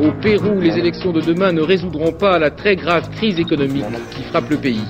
Au 0.00 0.12
Pérou, 0.22 0.60
les 0.60 0.78
élections 0.78 1.12
de 1.12 1.20
demain 1.20 1.50
ne 1.50 1.60
résoudront 1.60 2.12
pas 2.12 2.38
la 2.38 2.50
très 2.50 2.76
grave 2.76 3.10
crise 3.16 3.38
économique 3.40 3.84
qui 4.12 4.22
frappe 4.22 4.48
le 4.48 4.58
pays. 4.58 4.86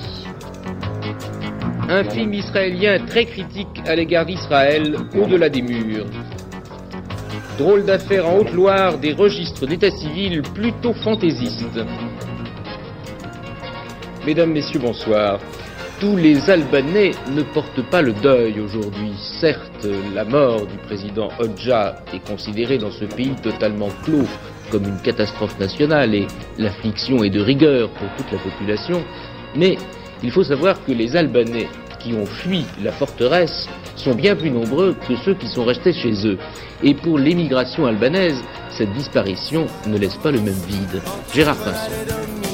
Un 1.89 2.03
film 2.03 2.33
israélien 2.33 2.99
très 3.07 3.25
critique 3.25 3.81
à 3.87 3.95
l'égard 3.95 4.27
d'Israël, 4.27 4.95
au-delà 5.15 5.49
des 5.49 5.63
murs. 5.63 6.05
Drôle 7.57 7.85
d'affaire 7.85 8.27
en 8.27 8.37
Haute-Loire, 8.37 8.99
des 8.99 9.13
registres 9.13 9.65
d'état 9.65 9.89
civil 9.89 10.43
plutôt 10.53 10.93
fantaisistes. 10.93 11.79
Mesdames, 14.27 14.51
Messieurs, 14.51 14.79
bonsoir. 14.79 15.39
Tous 15.99 16.15
les 16.15 16.49
Albanais 16.49 17.11
ne 17.29 17.43
portent 17.43 17.81
pas 17.89 18.01
le 18.01 18.13
deuil 18.13 18.61
aujourd'hui. 18.61 19.11
Certes, 19.41 19.85
la 20.15 20.23
mort 20.23 20.65
du 20.65 20.77
président 20.77 21.27
Hodja 21.37 21.97
est 22.13 22.25
considérée 22.25 22.77
dans 22.77 22.91
ce 22.91 23.03
pays 23.03 23.35
totalement 23.43 23.89
clos 24.05 24.25
comme 24.71 24.85
une 24.85 25.01
catastrophe 25.01 25.59
nationale 25.59 26.15
et 26.15 26.25
l'affliction 26.57 27.21
est 27.21 27.29
de 27.29 27.41
rigueur 27.41 27.89
pour 27.89 28.07
toute 28.15 28.31
la 28.31 28.37
population, 28.37 29.03
mais 29.57 29.77
il 30.23 30.31
faut 30.31 30.45
savoir 30.45 30.81
que 30.85 30.93
les 30.93 31.17
Albanais 31.17 31.67
qui 31.99 32.13
ont 32.13 32.25
fui 32.25 32.63
la 32.81 32.93
forteresse 32.93 33.67
sont 33.97 34.15
bien 34.15 34.37
plus 34.37 34.51
nombreux 34.51 34.95
que 35.05 35.17
ceux 35.25 35.33
qui 35.33 35.47
sont 35.47 35.65
restés 35.65 35.91
chez 35.91 36.25
eux. 36.25 36.37
Et 36.81 36.93
pour 36.93 37.17
l'émigration 37.19 37.85
albanaise, 37.85 38.41
cette 38.71 38.93
disparition 38.93 39.65
ne 39.85 39.97
laisse 39.97 40.15
pas 40.15 40.31
le 40.31 40.39
même 40.39 40.53
vide. 40.65 41.01
Gérard 41.33 41.57
Pinson. 41.57 42.48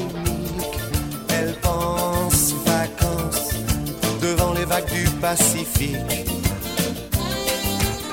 Pacifique. 5.20 5.96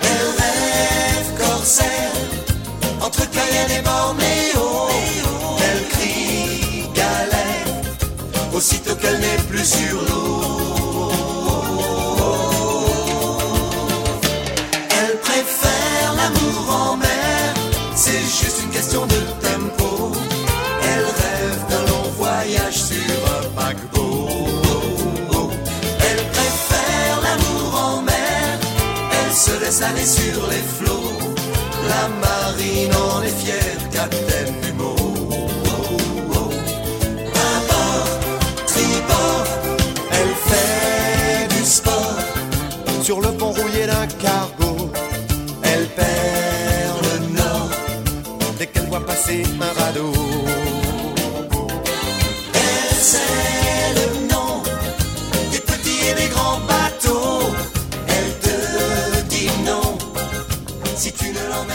Elle 0.02 0.30
rêve 0.42 1.38
corsaire 1.38 2.12
entre 3.02 3.30
Cayenne 3.30 3.72
et 3.80 3.82
Bornéo. 3.82 4.88
Elle 5.60 5.88
crie 5.90 6.88
galère 6.96 8.54
aussitôt 8.54 8.96
qu'elle 8.96 9.20
n'est 9.20 9.44
plus 9.50 9.66
sur 9.66 10.02
l'eau. 10.02 11.12
Elle 14.90 15.18
préfère 15.20 16.14
l'amour 16.16 16.76
en 16.76 16.98
mer, 16.98 17.54
c'est 17.96 18.22
juste 18.22 18.62
une 18.64 18.70
question 18.70 19.06
de 19.06 19.43
sur 30.06 30.48
les 30.50 30.64
flots. 30.78 31.12
La 31.88 32.08
marine 32.26 32.94
en 32.96 33.22
est 33.24 33.38
fière, 33.44 33.90
capitaine 33.92 34.54
du 34.62 34.74
mot. 34.74 34.96
Oh, 34.96 35.98
oh. 36.36 36.50
Tribord, 38.66 39.46
elle 40.12 40.36
fait 40.50 41.48
du 41.56 41.66
sport. 41.66 42.20
Sur 43.02 43.20
le 43.22 43.32
pont 43.32 43.52
rouillé 43.52 43.86
d'un 43.86 44.08
cargo, 44.08 44.43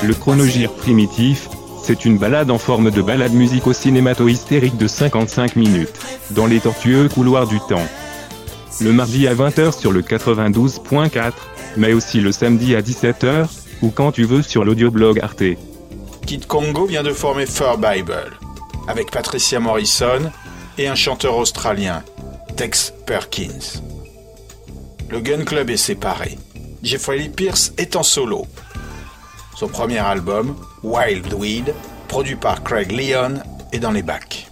Le 0.09 0.15
chronogire 0.15 0.73
primitif, 0.73 1.51
c'est 1.85 2.07
une 2.07 2.17
balade 2.17 2.51
en 2.51 2.57
forme 2.57 2.91
de 2.91 3.03
balade 3.03 3.35
musico-cinémato-hystérique 3.35 4.79
de 4.79 4.87
55 4.87 5.55
minutes, 5.55 6.01
dans 6.31 6.47
les 6.47 6.61
tortueux 6.61 7.11
couloirs 7.11 7.47
du 7.47 7.61
temps. 7.69 7.87
Le 8.81 8.91
mardi 8.91 9.29
à 9.29 9.35
20h 9.35 9.79
sur 9.79 9.93
le 9.93 10.01
92.4, 10.01 11.33
mais 11.77 11.93
aussi 11.93 12.23
le 12.23 12.33
samedi 12.33 12.75
à 12.75 12.81
17h, 12.81 13.49
ou 13.83 13.91
quand 13.91 14.11
tu 14.13 14.25
veux 14.25 14.41
sur 14.41 14.65
l'audioblog 14.65 15.21
Arte. 15.21 15.59
Kid 16.27 16.47
Congo 16.47 16.87
vient 16.87 17.03
de 17.03 17.13
former 17.13 17.45
Fur 17.45 17.77
Bible, 17.77 18.31
avec 18.87 19.11
Patricia 19.11 19.61
Morrison 19.61 20.33
et 20.79 20.89
un 20.89 20.95
chanteur 20.95 21.37
australien, 21.37 22.03
Tex 22.57 22.95
Perkins. 23.05 23.83
Le 25.11 25.21
Gun 25.21 25.45
Club 25.45 25.69
est 25.69 25.77
séparé. 25.77 26.39
Jeffrey 26.83 27.19
Lee 27.19 27.29
Pierce 27.29 27.75
est 27.77 27.95
en 27.95 28.03
solo. 28.03 28.47
Son 29.59 29.67
premier 29.67 29.99
album, 29.99 30.55
Wild 30.85 31.33
Weed, 31.33 31.75
produit 32.07 32.37
par 32.37 32.63
Craig 32.63 32.93
Leon, 32.93 33.43
est 33.73 33.81
dans 33.81 33.91
les 33.91 34.05
bacs. 34.05 34.48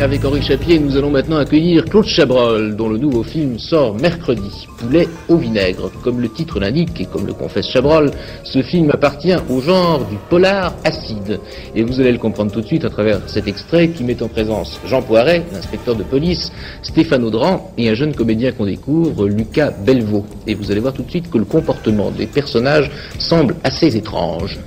Avec 0.00 0.24
Henri 0.24 0.42
Chapier, 0.42 0.80
nous 0.80 0.96
allons 0.96 1.10
maintenant 1.10 1.36
accueillir 1.36 1.84
Claude 1.84 2.04
Chabrol, 2.04 2.74
dont 2.74 2.88
le 2.88 2.98
nouveau 2.98 3.22
film 3.22 3.60
sort 3.60 3.94
mercredi. 3.94 4.66
Poulet 4.76 5.06
au 5.28 5.36
vinaigre. 5.36 5.88
Comme 6.02 6.20
le 6.20 6.28
titre 6.28 6.58
l'indique 6.58 7.00
et 7.00 7.04
comme 7.04 7.28
le 7.28 7.32
confesse 7.32 7.68
Chabrol, 7.68 8.10
ce 8.42 8.60
film 8.60 8.90
appartient 8.90 9.36
au 9.48 9.60
genre 9.60 10.04
du 10.10 10.16
polar 10.28 10.74
acide. 10.82 11.38
Et 11.76 11.84
vous 11.84 12.00
allez 12.00 12.10
le 12.10 12.18
comprendre 12.18 12.50
tout 12.50 12.60
de 12.60 12.66
suite 12.66 12.84
à 12.84 12.90
travers 12.90 13.20
cet 13.28 13.46
extrait 13.46 13.90
qui 13.90 14.02
met 14.02 14.20
en 14.20 14.26
présence 14.26 14.80
Jean 14.84 15.00
Poiret, 15.00 15.44
l'inspecteur 15.52 15.94
de 15.94 16.02
police, 16.02 16.50
Stéphane 16.82 17.22
Audran 17.22 17.72
et 17.78 17.88
un 17.88 17.94
jeune 17.94 18.16
comédien 18.16 18.50
qu'on 18.50 18.66
découvre, 18.66 19.28
Lucas 19.28 19.70
Belvaux. 19.70 20.26
Et 20.48 20.54
vous 20.54 20.72
allez 20.72 20.80
voir 20.80 20.92
tout 20.92 21.04
de 21.04 21.10
suite 21.10 21.30
que 21.30 21.38
le 21.38 21.44
comportement 21.44 22.10
des 22.10 22.26
personnages 22.26 22.90
semble 23.20 23.54
assez 23.62 23.96
étrange. 23.96 24.58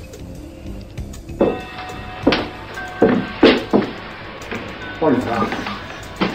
Oh 5.02 5.10
là 5.10 5.18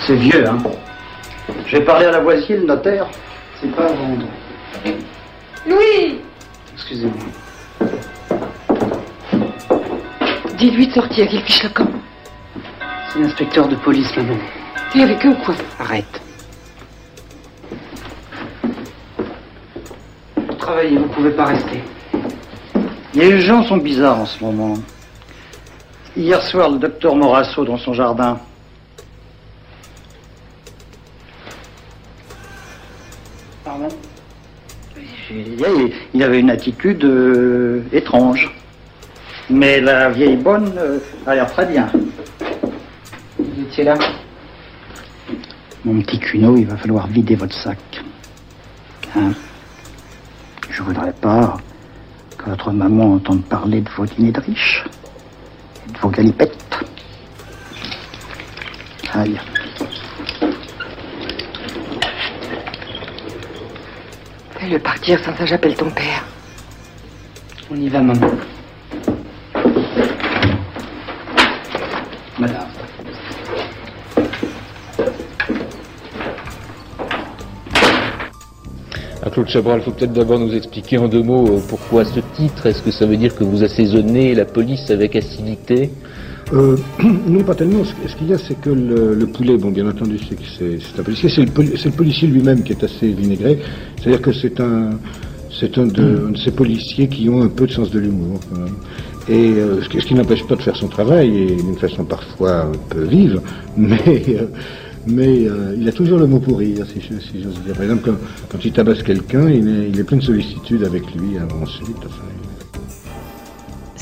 C'est 0.06 0.16
vieux, 0.16 0.48
hein 0.48 0.56
J'ai 1.66 1.80
parlé 1.82 2.06
à 2.06 2.12
la 2.12 2.20
voisine, 2.20 2.60
le 2.60 2.66
notaire. 2.66 3.06
C'est 3.60 3.70
pas 3.76 3.84
à 3.84 3.92
vendre. 3.92 4.26
Louis 5.66 6.20
Excusez-moi. 6.72 7.26
Dis-lui 10.56 10.86
de 10.86 10.92
sortir, 10.92 11.28
qu'il 11.28 11.42
fiche 11.42 11.62
le 11.64 11.68
camp. 11.68 11.88
C'est 13.12 13.18
l'inspecteur 13.18 13.68
de 13.68 13.76
police, 13.76 14.16
maman. 14.16 14.36
T'es 14.92 15.02
avec 15.02 15.26
eux 15.26 15.30
ou 15.30 15.44
quoi? 15.44 15.54
Arrête. 15.78 16.20
Travaillez, 20.58 20.96
vous 20.96 21.08
pouvez 21.08 21.32
pas 21.32 21.44
rester. 21.46 21.84
Les 23.14 23.40
gens 23.42 23.62
sont 23.64 23.76
bizarres 23.76 24.20
en 24.20 24.26
ce 24.26 24.42
moment. 24.42 24.74
Hier 26.16 26.40
soir, 26.42 26.70
le 26.70 26.78
docteur 26.78 27.14
Morasso 27.14 27.64
dans 27.64 27.76
son 27.76 27.92
jardin. 27.92 28.38
Avait 36.24 36.40
une 36.40 36.50
attitude 36.50 37.04
euh, 37.04 37.82
étrange. 37.92 38.50
Mais 39.50 39.80
la 39.80 40.10
vieille 40.10 40.36
bonne 40.36 40.72
euh, 40.78 40.98
a 41.26 41.34
l'air 41.34 41.50
très 41.52 41.66
bien. 41.66 41.88
Vous 43.38 43.62
étiez 43.62 43.84
là? 43.84 43.94
Mon 45.84 46.00
petit 46.00 46.18
Cuno, 46.18 46.56
il 46.56 46.66
va 46.66 46.76
falloir 46.76 47.06
vider 47.06 47.34
votre 47.36 47.54
sac. 47.54 47.78
Hein? 49.14 49.32
Je 50.70 50.82
voudrais 50.82 51.12
pas 51.12 51.58
que 52.38 52.48
votre 52.50 52.72
maman 52.72 53.14
entende 53.14 53.44
parler 53.44 53.82
de 53.82 53.90
vos 53.90 54.06
dîners 54.06 54.32
de 54.32 54.40
riches 54.40 54.84
et 55.86 55.92
de 55.92 55.98
vos 55.98 56.08
galipettes. 56.08 56.78
Aïe. 59.12 59.38
Fais-le 64.64 64.78
partir 64.78 65.22
sans 65.22 65.36
ça, 65.36 65.44
j'appelle 65.44 65.74
ton 65.74 65.90
père. 65.90 66.24
On 67.70 67.76
y 67.76 67.90
va, 67.90 68.00
maman. 68.00 68.30
Madame. 72.38 72.66
Ah, 79.22 79.30
Claude 79.30 79.48
Chabral, 79.48 79.80
il 79.80 79.84
faut 79.84 79.90
peut-être 79.90 80.14
d'abord 80.14 80.38
nous 80.38 80.54
expliquer 80.54 80.96
en 80.96 81.08
deux 81.08 81.22
mots 81.22 81.46
euh, 81.46 81.62
pourquoi 81.68 82.06
ce 82.06 82.20
titre. 82.34 82.64
Est-ce 82.64 82.80
que 82.80 82.90
ça 82.90 83.04
veut 83.04 83.18
dire 83.18 83.36
que 83.36 83.44
vous 83.44 83.64
assaisonnez 83.64 84.34
la 84.34 84.46
police 84.46 84.90
avec 84.90 85.14
acidité? 85.14 85.90
Euh, 86.53 86.76
non, 87.26 87.42
pas 87.42 87.55
tellement. 87.55 87.84
Ce, 87.84 88.14
qu'il 88.16 88.28
y 88.28 88.34
a, 88.34 88.38
c'est 88.38 88.61
que 88.61 88.70
le, 88.70 89.14
le 89.14 89.26
poulet, 89.26 89.57
bon, 89.57 89.70
bien 89.70 89.88
entendu, 89.88 90.18
c'est 90.28 90.36
que 90.36 90.42
c'est 90.59 90.78
c'est 90.80 91.01
un 91.01 91.03
policier. 91.03 91.28
C'est 91.28 91.42
le, 91.42 91.51
le 91.84 91.90
policier 91.90 92.28
lui-même 92.28 92.62
qui 92.62 92.72
est 92.72 92.84
assez 92.84 93.09
vinaigré. 93.09 93.59
C'est-à-dire 93.97 94.22
que 94.22 94.32
c'est 94.32 94.61
un, 94.61 94.90
c'est 95.59 95.78
un 95.78 95.86
de, 95.86 96.26
un 96.28 96.30
de 96.32 96.38
ces 96.38 96.51
policiers 96.51 97.09
qui 97.09 97.28
ont 97.28 97.42
un 97.42 97.49
peu 97.49 97.66
de 97.66 97.72
sens 97.72 97.90
de 97.90 97.99
l'humour. 97.99 98.40
Et 99.28 99.53
euh, 99.55 99.82
ce 99.82 99.88
qui, 99.88 100.01
ce 100.01 100.07
qui 100.07 100.14
n'empêche 100.14 100.45
pas 100.47 100.57
de 100.57 100.62
faire 100.62 100.76
son 100.76 100.88
travail, 100.88 101.36
et 101.36 101.57
d'une 101.57 101.76
façon 101.76 102.05
parfois 102.05 102.66
un 102.66 102.72
peu 102.90 103.05
vive, 103.05 103.40
mais, 103.76 104.03
euh, 104.28 104.47
mais 105.07 105.47
euh, 105.49 105.76
il 105.78 105.88
a 105.88 105.92
toujours 105.92 106.18
le 106.18 106.26
mot 106.26 106.40
pour 106.40 106.59
rire, 106.59 106.84
si, 106.92 107.01
j'ose 107.42 107.62
dire. 107.64 107.74
Par 107.74 107.84
exemple, 107.84 108.03
quand, 108.05 108.16
quand 108.51 108.64
il 108.64 108.72
tabasse 108.72 109.03
quelqu'un, 109.03 109.49
il 109.49 109.66
est, 109.68 109.88
il 109.90 109.99
est 109.99 110.05
plein 110.05 110.18
de 110.18 110.22
sollicitude 110.22 110.84
avec 110.84 111.03
lui 111.14 111.38
avant 111.38 111.62
ensuite. 111.62 111.97
Enfin, 112.05 112.24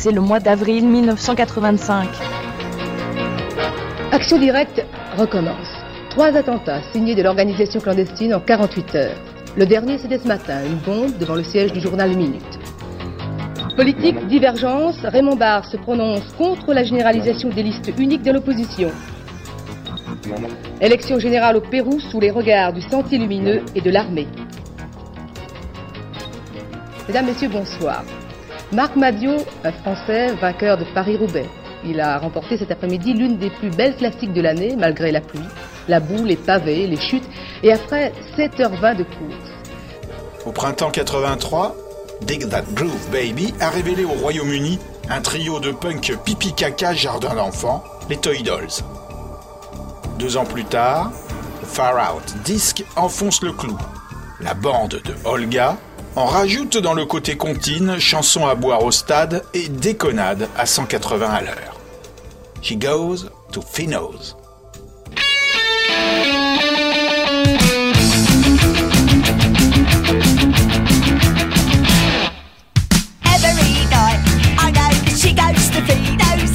C'est 0.03 0.11
le 0.11 0.21
mois 0.21 0.41
d'avril 0.41 0.89
1985. 0.89 2.09
Action 4.11 4.37
directe 4.37 4.85
recommence. 5.17 5.69
Trois 6.11 6.37
attentats 6.37 6.83
signés 6.91 7.15
de 7.15 7.23
l'organisation 7.23 7.79
clandestine 7.79 8.35
en 8.35 8.41
48 8.41 8.95
heures. 8.97 9.17
Le 9.57 9.65
dernier, 9.65 9.99
c'était 9.99 10.19
ce 10.19 10.27
matin, 10.27 10.59
une 10.67 10.79
bombe 10.79 11.17
devant 11.19 11.37
le 11.37 11.45
siège 11.45 11.73
du 11.73 11.79
journal 11.79 12.17
Minute. 12.17 12.59
Politique, 13.77 14.27
divergence, 14.27 14.99
Raymond 15.05 15.37
Barre 15.37 15.67
se 15.67 15.77
prononce 15.77 16.33
contre 16.37 16.75
la 16.75 16.83
généralisation 16.83 17.51
des 17.51 17.63
listes 17.63 17.93
uniques 17.97 18.25
de 18.25 18.33
l'opposition. 18.33 18.91
Élection 20.81 21.21
générale 21.21 21.59
au 21.59 21.61
Pérou 21.61 22.01
sous 22.01 22.19
les 22.19 22.33
regards 22.33 22.73
du 22.73 22.83
Sentier 22.83 23.19
Lumineux 23.19 23.63
et 23.77 23.81
de 23.81 23.91
l'armée. 23.91 24.27
Mesdames, 27.07 27.27
Messieurs, 27.27 27.51
bonsoir. 27.51 28.03
Marc 28.73 28.97
Madiot, 28.97 29.37
un 29.65 29.73
Français 29.73 30.33
vainqueur 30.41 30.79
de 30.79 30.85
Paris-Roubaix. 30.95 31.47
Il 31.85 32.01
a 32.01 32.17
remporté 32.19 32.57
cet 32.57 32.71
après-midi 32.71 33.13
l'une 33.13 33.37
des 33.37 33.51
plus 33.51 33.69
belles 33.69 33.97
classiques 33.97 34.33
de 34.33 34.41
l'année, 34.41 34.77
malgré 34.79 35.13
la 35.13 35.21
pluie, 35.21 35.45
la 35.89 36.01
boue, 36.01 36.25
les 36.25 36.37
pavés, 36.37 36.87
les 36.87 36.97
chutes, 36.97 37.29
et 37.63 37.71
après 37.71 38.15
7h20 38.39 38.97
de 38.97 39.05
course. 39.05 40.47
Au 40.47 40.53
printemps 40.53 40.91
83, 40.91 41.77
Dig 42.23 42.49
That 42.49 42.63
Groove 42.73 43.11
Baby 43.11 43.53
a 43.61 43.69
révélé 43.69 44.07
au 44.07 44.13
Royaume-Uni 44.13 44.79
un 45.11 45.21
trio 45.21 45.61
de 45.61 45.71
punk 45.71 46.17
pipi 46.25 46.55
caca 46.55 46.95
jardin 46.95 47.35
d'enfants, 47.35 47.85
les 48.09 48.17
Toy 48.17 48.43
Dolls. 48.43 48.83
Deux 50.19 50.39
ans 50.39 50.47
plus 50.47 50.65
tard, 50.65 51.13
Far 51.63 52.15
Out 52.15 52.35
Disc 52.45 52.83
enfonce 52.97 53.43
le 53.43 53.53
clou. 53.53 53.77
La 54.41 54.55
bande 54.55 55.03
de 55.05 55.15
Olga 55.27 55.77
en 56.17 56.27
rajoute 56.27 56.77
dans 56.77 56.95
le 56.95 57.07
côté 57.07 57.37
comptine 57.37 57.99
chanson 57.99 58.47
à 58.47 58.55
boire 58.55 58.85
au 58.85 58.91
stade 58.91 59.43
et 59.55 59.69
déconnade 59.69 60.49
à 60.57 60.67
180 60.67 61.29
à 61.29 61.41
l'heure. 61.43 61.81
She 62.61 62.77
goes 62.77 63.31
to 63.53 63.61
Finos. 63.63 64.37
Every 73.25 73.87
night, 73.91 74.21
I 74.59 74.71
know 74.71 74.91
that 75.05 75.17
she 75.19 75.33
goes 75.33 75.71
to 75.71 75.81
Finos. 75.83 76.55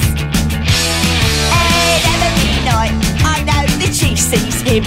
And 1.52 2.02
every 2.14 2.64
night, 2.64 2.94
I 3.24 3.42
know 3.44 3.66
that 3.80 3.92
she 3.92 4.16
sees 4.16 4.62
him, 4.62 4.84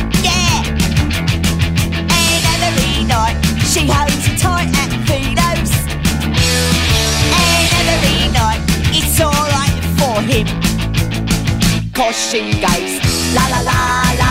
him. 10.30 10.48
Cause 11.94 12.16
she 12.16 12.42
goes 12.62 12.94
la 13.34 13.48
la 13.48 13.62
la 13.62 13.62
la 13.62 14.14
la 14.20 14.20
la 14.20 14.31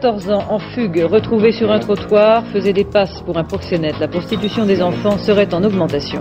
14 0.00 0.30
ans, 0.30 0.44
en 0.50 0.58
fugue, 0.58 1.06
retrouvé 1.10 1.52
sur 1.52 1.72
un 1.72 1.78
trottoir, 1.78 2.44
faisait 2.48 2.74
des 2.74 2.84
passes 2.84 3.22
pour 3.22 3.38
un 3.38 3.44
proxénète. 3.44 3.98
La 3.98 4.08
prostitution 4.08 4.66
des 4.66 4.82
enfants 4.82 5.16
serait 5.16 5.54
en 5.54 5.64
augmentation. 5.64 6.20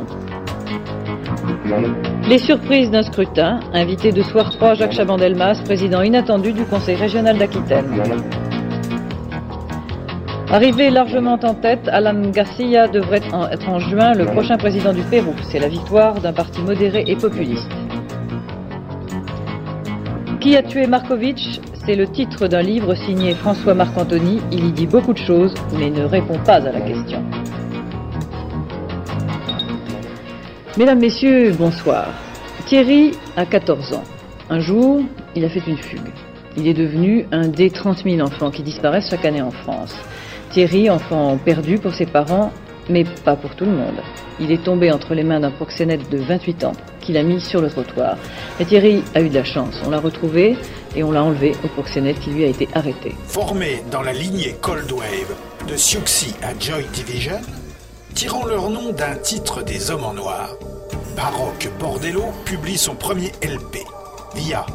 Les 2.30 2.38
surprises 2.38 2.90
d'un 2.90 3.04
scrutin. 3.04 3.60
Invité 3.74 4.14
de 4.14 4.24
soir 4.24 4.50
3, 4.50 4.76
Jacques 4.76 4.94
Chaban-Delmas, 4.94 5.62
président 5.66 6.02
inattendu 6.02 6.54
du 6.54 6.64
Conseil 6.64 6.96
régional 6.96 7.38
d'Aquitaine. 7.38 8.02
Arrivé 10.50 10.90
largement 10.90 11.38
en 11.44 11.54
tête, 11.54 11.90
Alan 11.90 12.30
Garcia 12.32 12.88
devrait 12.88 13.24
être 13.52 13.70
en 13.70 13.80
juin 13.80 14.14
le 14.14 14.24
prochain 14.24 14.56
président 14.56 14.94
du 14.94 15.02
Pérou. 15.02 15.34
C'est 15.52 15.60
la 15.60 15.68
victoire 15.68 16.14
d'un 16.22 16.32
parti 16.32 16.62
modéré 16.62 17.04
et 17.08 17.18
populiste. 17.18 17.85
Qui 20.46 20.56
a 20.56 20.62
tué 20.62 20.86
Markovitch 20.86 21.60
C'est 21.88 21.96
le 21.96 22.06
titre 22.06 22.48
d'un 22.48 22.62
livre 22.62 22.94
signé 22.94 23.34
François 23.34 23.74
Marc-Antony. 23.74 24.40
Il 24.52 24.66
y 24.66 24.72
dit 24.72 24.86
beaucoup 24.86 25.12
de 25.12 25.18
choses, 25.18 25.56
mais 25.74 25.90
ne 25.90 26.04
répond 26.04 26.38
pas 26.38 26.58
à 26.58 26.72
la 26.72 26.82
question. 26.82 27.24
Mesdames, 30.78 31.00
Messieurs, 31.00 31.52
bonsoir. 31.58 32.10
Thierry 32.68 33.14
a 33.36 33.48
14 33.48 33.94
ans. 33.94 34.04
Un 34.52 34.60
jour, 34.60 35.02
il 35.36 35.44
a 35.44 35.50
fait 35.50 35.64
une 35.66 35.78
fugue. 35.78 36.14
Il 36.56 36.68
est 36.68 36.76
devenu 36.76 37.26
un 37.32 37.48
des 37.48 37.72
30 37.72 38.04
000 38.04 38.20
enfants 38.20 38.52
qui 38.52 38.62
disparaissent 38.62 39.10
chaque 39.10 39.26
année 39.26 39.42
en 39.42 39.50
France. 39.50 39.96
Thierry, 40.52 40.92
enfant 40.92 41.40
perdu 41.44 41.80
pour 41.80 41.96
ses 41.96 42.06
parents, 42.06 42.52
mais 42.90 43.04
pas 43.04 43.36
pour 43.36 43.56
tout 43.56 43.66
le 43.66 43.72
monde. 43.72 44.02
Il 44.40 44.52
est 44.52 44.64
tombé 44.64 44.92
entre 44.92 45.14
les 45.14 45.24
mains 45.24 45.40
d'un 45.40 45.52
proxénète 45.52 46.10
de 46.10 46.18
28 46.18 46.64
ans 46.66 46.74
qu'il 47.02 47.18
a 47.18 47.24
mis 47.24 47.40
sur 47.40 47.62
le 47.62 47.70
trottoir. 47.70 48.18
Et 48.60 48.66
Thierry 48.66 49.04
a 49.14 49.22
eu 49.22 49.30
de 49.30 49.36
la 49.36 49.44
chance. 49.44 49.76
On 49.86 49.90
l'a 49.90 50.00
retrouvé 50.00 50.58
et 50.96 51.04
on 51.04 51.12
l'a 51.12 51.24
enlevé 51.24 51.54
au 51.64 51.68
proxénète 51.68 52.20
qui 52.20 52.32
lui 52.32 52.44
a 52.44 52.48
été 52.48 52.68
arrêté. 52.74 53.16
Formés 53.28 53.84
dans 53.92 54.02
la 54.02 54.14
lignée 54.14 54.56
Cold 54.62 54.92
Wave 54.92 55.36
de 55.68 55.76
Siouxsie 55.76 56.36
à 56.42 56.58
Joy 56.60 56.86
Division, 56.94 57.40
tirant 58.14 58.46
leur 58.46 58.70
nom 58.70 58.92
d'un 58.92 59.16
titre 59.16 59.64
des 59.64 59.92
Hommes 59.92 60.04
en 60.04 60.14
Noir, 60.14 60.56
Baroque 61.16 61.70
Bordello 61.80 62.26
publie 62.46 62.78
son 62.78 62.96
premier 62.96 63.32
LP, 63.42 63.78
via, 64.36 64.66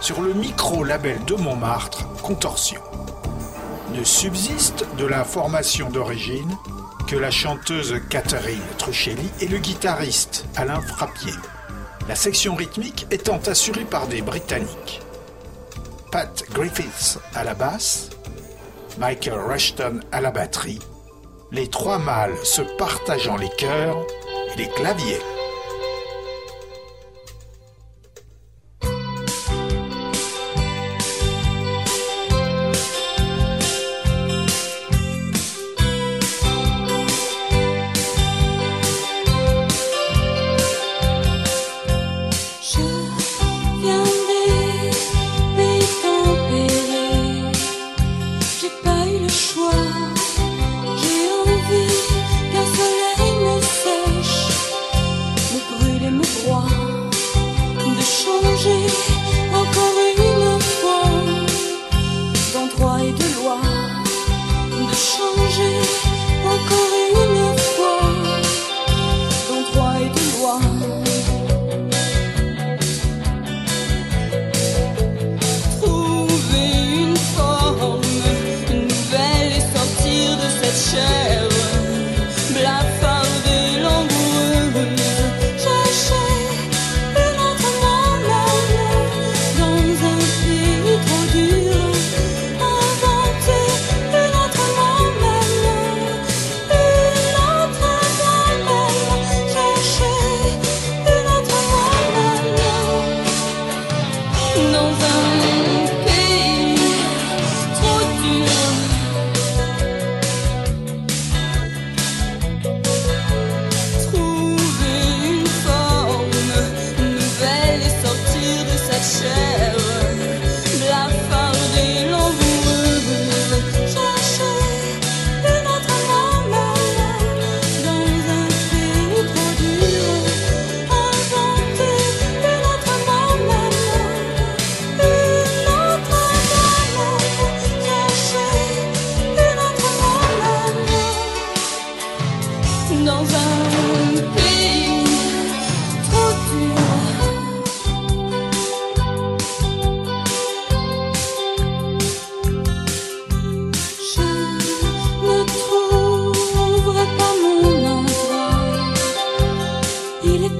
sur 0.00 0.20
le 0.20 0.34
micro-label 0.34 1.18
de 1.26 1.34
Montmartre, 1.34 2.06
Contorsion. 2.22 2.80
Ne 3.94 4.04
subsiste 4.04 4.86
de 4.98 5.06
la 5.06 5.24
formation 5.24 5.88
d'origine 5.90 6.50
que 7.06 7.16
la 7.16 7.30
chanteuse 7.30 7.94
Catherine 8.10 8.58
Truchelli 8.78 9.30
et 9.40 9.46
le 9.46 9.58
guitariste 9.58 10.44
Alain 10.56 10.80
Frappier, 10.80 11.32
la 12.08 12.16
section 12.16 12.54
rythmique 12.56 13.06
étant 13.10 13.38
assurée 13.46 13.84
par 13.84 14.08
des 14.08 14.22
Britanniques. 14.22 15.00
Pat 16.10 16.44
Griffiths 16.52 17.18
à 17.34 17.44
la 17.44 17.54
basse, 17.54 18.10
Michael 18.98 19.38
Rushton 19.38 20.00
à 20.10 20.20
la 20.20 20.32
batterie, 20.32 20.80
les 21.52 21.68
trois 21.68 21.98
mâles 21.98 22.36
se 22.42 22.62
partageant 22.76 23.36
les 23.36 23.50
chœurs 23.56 24.04
et 24.52 24.58
les 24.58 24.68
claviers. 24.70 25.20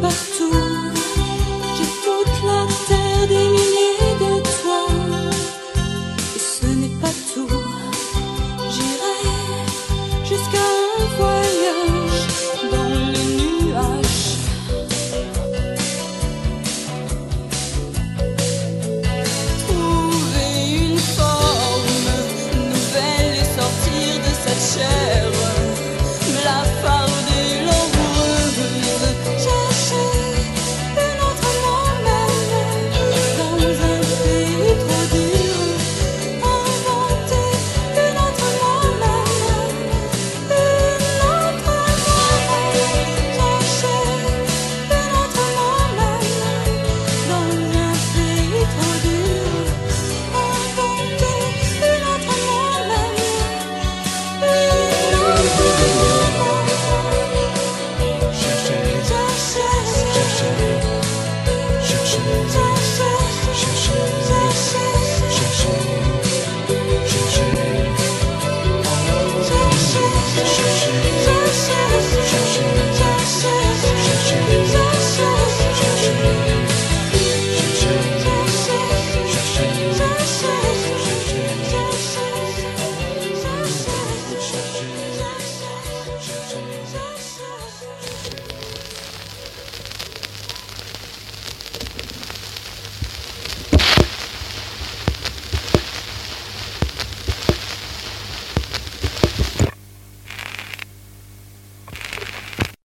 partout. 0.01 0.86